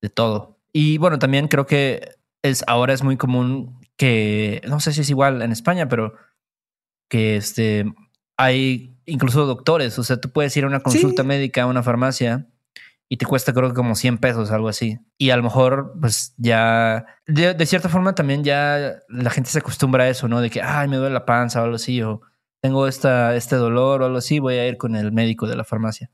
de 0.00 0.08
todo. 0.08 0.60
Y 0.72 0.98
bueno, 0.98 1.18
también 1.18 1.48
creo 1.48 1.66
que 1.66 2.16
es 2.42 2.62
ahora 2.68 2.92
es 2.92 3.02
muy 3.02 3.16
común 3.16 3.80
que 3.96 4.62
no 4.68 4.78
sé 4.78 4.92
si 4.92 5.00
es 5.00 5.10
igual 5.10 5.42
en 5.42 5.50
España, 5.50 5.88
pero 5.88 6.14
que 7.10 7.36
este 7.36 7.92
hay 8.38 8.96
incluso 9.04 9.44
doctores, 9.44 9.98
o 9.98 10.04
sea, 10.04 10.18
tú 10.18 10.30
puedes 10.30 10.56
ir 10.56 10.64
a 10.64 10.68
una 10.68 10.80
consulta 10.80 11.24
médica 11.24 11.62
a 11.62 11.66
una 11.66 11.82
farmacia 11.82 12.46
y 13.08 13.16
te 13.16 13.26
cuesta 13.26 13.52
creo 13.52 13.68
que 13.68 13.74
como 13.74 13.94
100 13.94 14.18
pesos, 14.18 14.50
algo 14.50 14.68
así. 14.68 14.98
Y 15.16 15.30
a 15.30 15.36
lo 15.36 15.42
mejor, 15.42 15.94
pues 16.00 16.34
ya, 16.36 17.06
de, 17.26 17.66
cierta 17.66 17.88
forma 17.88 18.14
también 18.14 18.44
ya 18.44 18.96
la 19.08 19.30
gente 19.30 19.50
se 19.50 19.58
acostumbra 19.58 20.04
a 20.04 20.08
eso, 20.08 20.28
¿no? 20.28 20.40
De 20.40 20.50
que, 20.50 20.62
ay, 20.62 20.88
me 20.88 20.96
duele 20.96 21.14
la 21.14 21.24
panza 21.24 21.60
o 21.60 21.64
algo 21.64 21.76
así, 21.76 22.02
o 22.02 22.20
tengo 22.60 22.86
esta, 22.86 23.34
este 23.34 23.56
dolor 23.56 24.02
o 24.02 24.06
algo 24.06 24.18
así, 24.18 24.38
voy 24.38 24.54
a 24.54 24.68
ir 24.68 24.76
con 24.76 24.94
el 24.94 25.10
médico 25.10 25.46
de 25.46 25.56
la 25.56 25.64
farmacia. 25.64 26.10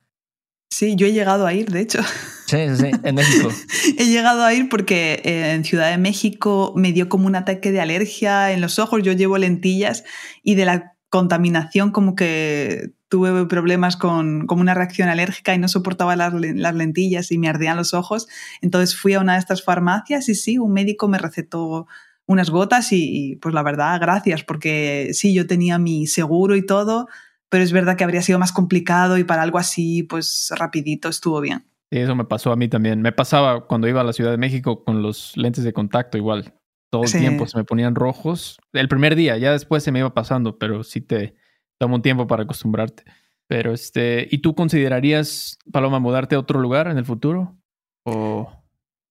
Sí, 0.71 0.97
yo 0.97 1.07
he 1.07 1.13
llegado 1.13 1.47
a 1.47 1.53
ir, 1.53 1.71
de 1.71 1.81
hecho. 1.81 2.01
Sí, 2.47 2.69
sí, 2.71 2.77
sí, 2.77 2.91
en 3.03 3.15
México. 3.15 3.49
he 3.99 4.07
llegado 4.07 4.45
a 4.45 4.55
ir 4.55 4.69
porque 4.69 5.21
eh, 5.25 5.53
en 5.53 5.65
Ciudad 5.65 5.91
de 5.91 5.99
México 5.99 6.73
me 6.77 6.93
dio 6.93 7.09
como 7.09 7.27
un 7.27 7.37
ataque 7.37 7.73
de 7.73 7.81
alergia 7.81 8.53
en 8.53 8.61
los 8.61 8.79
ojos, 8.79 9.03
yo 9.03 9.13
llevo 9.13 9.39
lentillas 9.39 10.05
y 10.43 10.55
de 10.55 10.65
la 10.65 10.94
contaminación, 11.15 11.93
como 11.93 12.17
que 12.17 12.91
tuve 13.09 13.47
problemas 13.47 13.97
con 13.97 14.49
como 14.49 14.63
una 14.63 14.75
reacción 14.75 15.09
alérgica 15.09 15.55
y 15.55 15.59
no 15.59 15.69
soportaba 15.69 16.17
las, 16.17 16.35
lentillas 16.35 17.31
y 17.31 17.39
me 17.39 17.49
ardían 17.49 17.77
los 17.77 17.95
ojos. 17.95 18.27
Entonces 18.63 18.97
fui 18.97 19.15
a 19.15 19.21
una 19.21 19.35
de 19.35 19.39
estas 19.39 19.63
farmacias 19.63 20.29
y 20.29 20.35
sí, 20.35 20.59
un 20.59 20.73
médico 20.73 21.07
me 21.07 21.19
recetó 21.19 21.87
unas 22.27 22.51
gotas 22.51 22.89
y, 22.91 23.37
pues 23.41 23.55
la 23.55 23.63
verdad, 23.63 24.01
gracias, 24.01 24.43
porque 24.43 25.11
sí, 25.13 25.33
yo 25.33 25.47
tenía 25.47 25.79
mi 25.79 26.09
seguro 26.09 26.57
y 26.57 26.67
todo, 26.67 27.07
pero 27.49 27.63
es 27.63 27.71
verdad 27.71 27.97
que 27.97 28.03
habría 28.03 28.23
sido 28.23 28.41
más 28.41 28.51
complicado 28.51 29.17
y 29.17 29.23
para 29.23 29.43
algo 29.43 29.59
así, 29.59 30.03
pues 30.03 30.53
rapidito 30.57 31.09
estuvo 31.09 31.41
bien. 31.41 31.65
Sí, 31.93 32.01
eso 32.01 32.17
me 32.17 32.25
pasó 32.25 32.51
a 32.51 32.57
mí 32.57 32.67
también. 32.67 33.01
Me 33.03 33.13
pasaba 33.13 33.69
cuando 33.69 33.87
iba 33.87 34.01
a 34.01 34.05
la 34.05 34.13
Ciudad 34.13 34.33
de 34.33 34.39
México 34.39 34.83
con 34.83 35.01
los 35.01 35.37
lentes 35.37 35.63
de 35.63 35.73
contacto 35.73 36.19
igual. 36.19 36.55
Todo 36.95 37.05
el 37.05 37.11
tiempo 37.11 37.47
se 37.49 37.59
me 37.59 37.65
ponían 37.65 37.97
rojos. 37.97 38.61
El 38.73 38.87
primer 38.87 39.17
día, 39.17 39.37
ya 39.37 39.51
después 39.51 39.83
se 39.83 39.91
me 39.91 39.99
iba 39.99 40.15
pasando, 40.15 40.59
pero 40.59 40.85
sí 40.85 41.01
te 41.01 41.35
toma 41.77 41.97
un 41.97 42.03
tiempo 42.03 42.29
para 42.29 42.45
acostumbrarte. 42.45 43.03
Pero 43.49 43.73
este, 43.73 44.29
¿y 44.31 44.39
tú 44.39 44.55
considerarías, 44.55 45.59
Paloma, 45.73 45.99
mudarte 45.99 46.37
a 46.37 46.39
otro 46.39 46.61
lugar 46.61 46.87
en 46.87 46.97
el 46.97 47.05
futuro? 47.05 47.59
¿O 48.05 48.49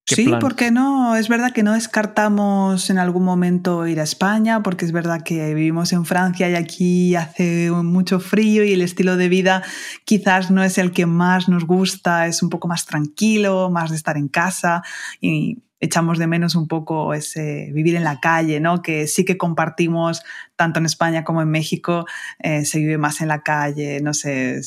sí, 0.06 0.32
¿por 0.40 0.56
qué 0.56 0.72
no? 0.72 1.18
Es 1.18 1.28
verdad 1.28 1.52
que 1.52 1.62
no 1.62 1.74
descartamos 1.74 2.90
en 2.90 3.00
algún 3.00 3.26
momento 3.26 3.86
ir 3.86 4.00
a 4.00 4.04
España, 4.04 4.64
porque 4.64 4.86
es 4.86 4.94
verdad 4.94 5.22
que 5.22 5.54
vivimos 5.54 5.92
en 5.92 6.06
Francia 6.06 6.50
y 6.50 6.56
aquí 6.56 7.16
hace 7.16 7.70
mucho 7.70 8.22
frío 8.22 8.64
y 8.64 8.72
el 8.72 8.82
estilo 8.82 9.18
de 9.18 9.28
vida 9.28 9.62
quizás 10.06 10.52
no 10.52 10.64
es 10.64 10.78
el 10.78 10.94
que 10.94 11.06
más 11.06 11.50
nos 11.50 11.66
gusta, 11.66 12.28
es 12.28 12.42
un 12.42 12.50
poco 12.50 12.70
más 12.70 12.86
tranquilo, 12.86 13.70
más 13.70 13.90
de 13.90 13.98
estar 13.98 14.16
en 14.16 14.30
casa 14.30 14.84
y 15.20 15.64
echamos 15.84 16.18
de 16.18 16.28
menos 16.28 16.56
un 16.56 16.68
poco 16.68 17.14
ese 17.14 17.70
vivir 17.74 17.96
en 17.96 18.06
la 18.06 18.22
calle, 18.22 18.62
¿no? 18.62 18.82
Que 18.82 19.06
sí 19.06 19.26
que 19.26 19.38
compartimos 19.38 20.24
tanto 20.56 20.80
en 20.80 20.86
España 20.86 21.26
como 21.26 21.42
en 21.42 21.52
México, 21.52 22.06
eh, 22.40 22.64
se 22.64 22.80
vive 22.80 22.98
más 22.98 23.20
en 23.20 23.28
la 23.28 23.42
calle, 23.42 24.00
no 24.02 24.14
sé, 24.14 24.62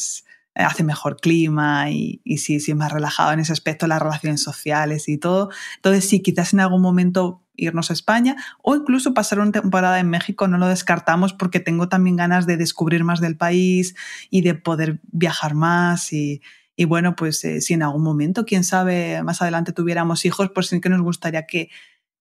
hace 0.55 0.85
mejor 0.85 1.17
clima 1.17 1.91
y, 1.91 2.21
y 2.23 2.39
sí, 2.39 2.61
sí 2.61 2.73
es 2.73 2.77
más 2.77 2.93
relajado 2.93 3.33
en 3.33 3.41
ese 3.41 3.53
aspecto, 3.53 3.87
las 3.87 4.03
relaciones 4.03 4.43
sociales 4.43 5.09
y 5.09 5.17
todo. 5.17 5.49
Entonces 5.77 6.07
sí, 6.07 6.21
quizás 6.21 6.53
en 6.53 6.61
algún 6.61 6.83
momento 6.83 7.43
irnos 7.57 7.91
a 7.91 7.95
España 7.95 8.37
o 8.63 8.77
incluso 8.77 9.15
pasar 9.15 9.41
una 9.41 9.53
temporada 9.53 9.99
en 9.99 10.11
México, 10.11 10.49
no 10.49 10.59
lo 10.59 10.69
descartamos 10.69 11.33
porque 11.33 11.61
tengo 11.61 11.89
también 11.89 12.17
ganas 12.17 12.47
de 12.47 12.59
descubrir 12.59 13.05
más 13.05 13.21
del 13.23 13.39
país 13.39 13.95
y 14.29 14.43
de 14.43 14.55
poder 14.55 15.01
viajar 15.13 15.55
más 15.55 16.13
y, 16.13 16.43
y 16.77 16.85
bueno, 16.85 17.17
pues 17.17 17.43
eh, 17.45 17.61
si 17.63 17.75
en 17.75 17.83
algún 17.83 18.03
momento, 18.03 18.45
quién 18.45 18.63
sabe, 18.63 19.23
más 19.23 19.41
adelante 19.41 19.73
tuviéramos 19.73 20.25
hijos, 20.27 20.51
pues 20.55 20.67
sí 20.69 20.81
que 20.81 20.91
nos 20.91 21.01
gustaría 21.01 21.47
que, 21.47 21.71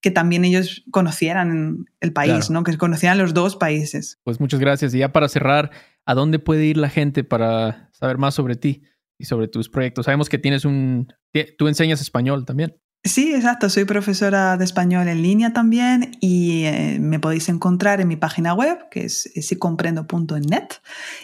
que 0.02 0.12
también 0.12 0.46
ellos 0.46 0.84
conocieran 0.92 1.86
el 2.00 2.14
país, 2.14 2.50
¿no? 2.50 2.64
Que 2.64 2.78
conocieran 2.78 3.18
los 3.18 3.34
dos 3.34 3.58
países. 3.58 4.20
Pues 4.24 4.40
muchas 4.40 4.62
gracias. 4.62 4.94
Y 4.94 5.00
ya 5.00 5.12
para 5.12 5.28
cerrar, 5.28 5.72
¿a 6.06 6.14
dónde 6.14 6.40
puede 6.40 6.66
ir 6.66 6.78
la 6.78 6.90
gente 6.90 7.26
para 7.26 7.90
saber 7.92 8.18
más 8.18 8.34
sobre 8.34 8.56
ti 8.56 8.84
y 9.20 9.26
sobre 9.26 9.50
tus 9.50 9.68
proyectos? 9.68 10.06
Sabemos 10.06 10.30
que 10.30 10.38
tienes 10.38 10.64
un... 10.64 11.14
Tú 11.58 11.68
enseñas 11.68 12.00
español 12.00 12.46
también. 12.46 12.78
Sí, 13.06 13.36
exacto. 13.36 13.70
Soy 13.70 13.86
profesora 13.86 14.58
de 14.58 14.66
español 14.66 15.08
en 15.08 15.22
línea 15.22 15.54
también 15.54 16.18
y 16.22 16.64
eh, 16.64 16.98
me 17.00 17.20
podéis 17.20 17.50
encontrar 17.50 18.02
en 18.02 18.08
mi 18.08 18.16
página 18.16 18.56
web, 18.56 18.90
que 18.90 19.06
es 19.06 19.30
sicomprendo.net. 19.42 20.64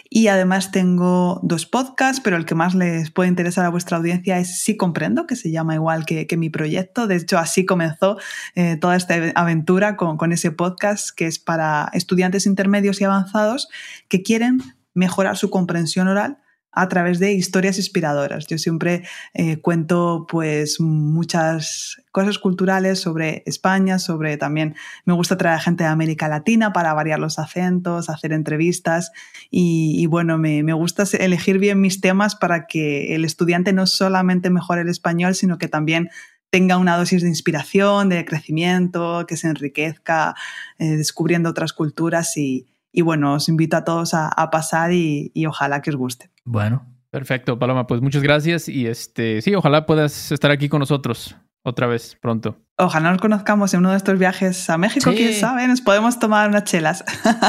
Y 0.08 0.28
además 0.28 0.70
tengo 0.70 1.40
dos 1.42 1.66
podcasts, 1.66 2.20
pero 2.22 2.36
el 2.36 2.44
que 2.44 2.54
más 2.54 2.76
les 2.76 3.10
puede 3.10 3.30
interesar 3.30 3.64
a 3.64 3.68
vuestra 3.68 3.96
audiencia 3.96 4.38
es 4.38 4.60
Sí 4.62 4.76
Comprendo, 4.76 5.26
que 5.26 5.34
se 5.34 5.50
llama 5.50 5.74
igual 5.74 6.06
que, 6.06 6.36
mi 6.36 6.50
proyecto. 6.50 7.08
De 7.08 7.16
hecho, 7.16 7.36
así 7.36 7.66
comenzó 7.66 8.16
eh, 8.54 8.76
toda 8.80 8.94
esta 8.94 9.16
aventura 9.34 9.96
con, 9.96 10.16
con 10.18 10.30
ese 10.30 10.52
podcast, 10.52 11.10
que 11.10 11.26
es 11.26 11.40
para 11.40 11.90
estudiantes 11.94 12.46
intermedios 12.46 13.00
y 13.00 13.04
avanzados 13.04 13.68
que 14.06 14.22
quieren 14.22 14.60
mejorar 14.94 15.36
su 15.36 15.50
comprensión 15.50 16.06
oral 16.06 16.38
a 16.72 16.88
través 16.88 17.18
de 17.18 17.32
historias 17.32 17.76
inspiradoras. 17.76 18.46
Yo 18.46 18.58
siempre 18.58 19.04
eh, 19.34 19.58
cuento 19.58 20.26
pues 20.28 20.80
muchas 20.80 22.02
cosas 22.10 22.38
culturales 22.38 22.98
sobre 22.98 23.42
España, 23.46 23.98
sobre 23.98 24.36
también 24.38 24.74
me 25.04 25.12
gusta 25.12 25.36
traer 25.36 25.60
gente 25.60 25.84
de 25.84 25.90
América 25.90 26.28
Latina 26.28 26.72
para 26.72 26.94
variar 26.94 27.18
los 27.18 27.38
acentos, 27.38 28.08
hacer 28.08 28.32
entrevistas 28.32 29.12
y, 29.50 30.06
bueno, 30.06 30.38
me, 30.38 30.62
me, 30.62 30.72
gusta 30.72 31.04
elegir 31.18 31.58
bien 31.58 31.80
mis 31.80 32.00
temas 32.00 32.34
para 32.34 32.66
que 32.66 33.14
el 33.14 33.24
estudiante 33.24 33.72
no 33.72 33.86
solamente 33.86 34.50
mejore 34.50 34.82
el 34.82 34.88
español, 34.88 35.34
sino 35.34 35.58
que 35.58 35.68
también 35.68 36.10
tenga 36.52 36.76
una 36.76 36.98
dosis 36.98 37.22
de 37.22 37.28
inspiración, 37.28 38.10
de 38.10 38.26
crecimiento, 38.26 39.24
que 39.26 39.38
se 39.38 39.48
enriquezca 39.48 40.34
eh, 40.78 40.96
descubriendo 40.96 41.48
otras 41.48 41.72
culturas 41.72 42.36
y, 42.36 42.66
y 42.92 43.02
bueno, 43.02 43.34
os 43.34 43.48
invito 43.48 43.76
a 43.76 43.84
todos 43.84 44.14
a, 44.14 44.30
pasar 44.50 44.92
y, 44.92 45.32
ojalá 45.46 45.80
que 45.80 45.90
os 45.90 45.96
guste. 45.96 46.30
Bueno. 46.44 46.86
Perfecto, 47.10 47.58
Paloma, 47.58 47.86
pues 47.86 48.00
muchas 48.00 48.22
gracias 48.22 48.70
y 48.70 48.86
este, 48.86 49.42
sí, 49.42 49.54
ojalá 49.54 49.84
puedas 49.84 50.32
estar 50.32 50.50
aquí 50.50 50.70
con 50.70 50.80
nosotros 50.80 51.36
otra 51.62 51.86
vez 51.86 52.16
pronto. 52.22 52.56
Ojalá 52.78 53.10
nos 53.10 53.20
conozcamos 53.20 53.74
en 53.74 53.80
uno 53.80 53.90
de 53.90 53.98
estos 53.98 54.18
viajes 54.18 54.70
a 54.70 54.78
México, 54.78 55.10
quién 55.10 55.34
sabe, 55.34 55.68
nos 55.68 55.82
podemos 55.82 56.18
tomar 56.18 56.48
unas 56.48 56.64
chelas. 56.64 57.04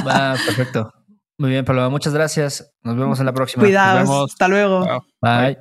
Va, 0.05 0.35
perfecto. 0.45 0.91
Muy 1.37 1.49
bien, 1.49 1.63
Paloma, 1.63 1.89
muchas 1.89 2.13
gracias. 2.13 2.73
Nos 2.83 2.97
vemos 2.97 3.21
en 3.21 3.25
la 3.25 3.33
próxima. 3.33 3.63
Cuidados, 3.63 4.31
hasta 4.31 4.49
luego. 4.49 4.85
Bye. 5.21 5.57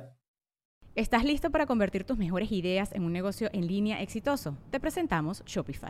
¿Estás 0.95 1.23
listo 1.23 1.49
para 1.49 1.65
convertir 1.65 2.03
tus 2.03 2.17
mejores 2.17 2.51
ideas 2.51 2.91
en 2.91 3.03
un 3.03 3.13
negocio 3.13 3.49
en 3.51 3.67
línea 3.67 4.01
exitoso? 4.01 4.57
Te 4.69 4.79
presentamos 4.79 5.43
Shopify. 5.45 5.89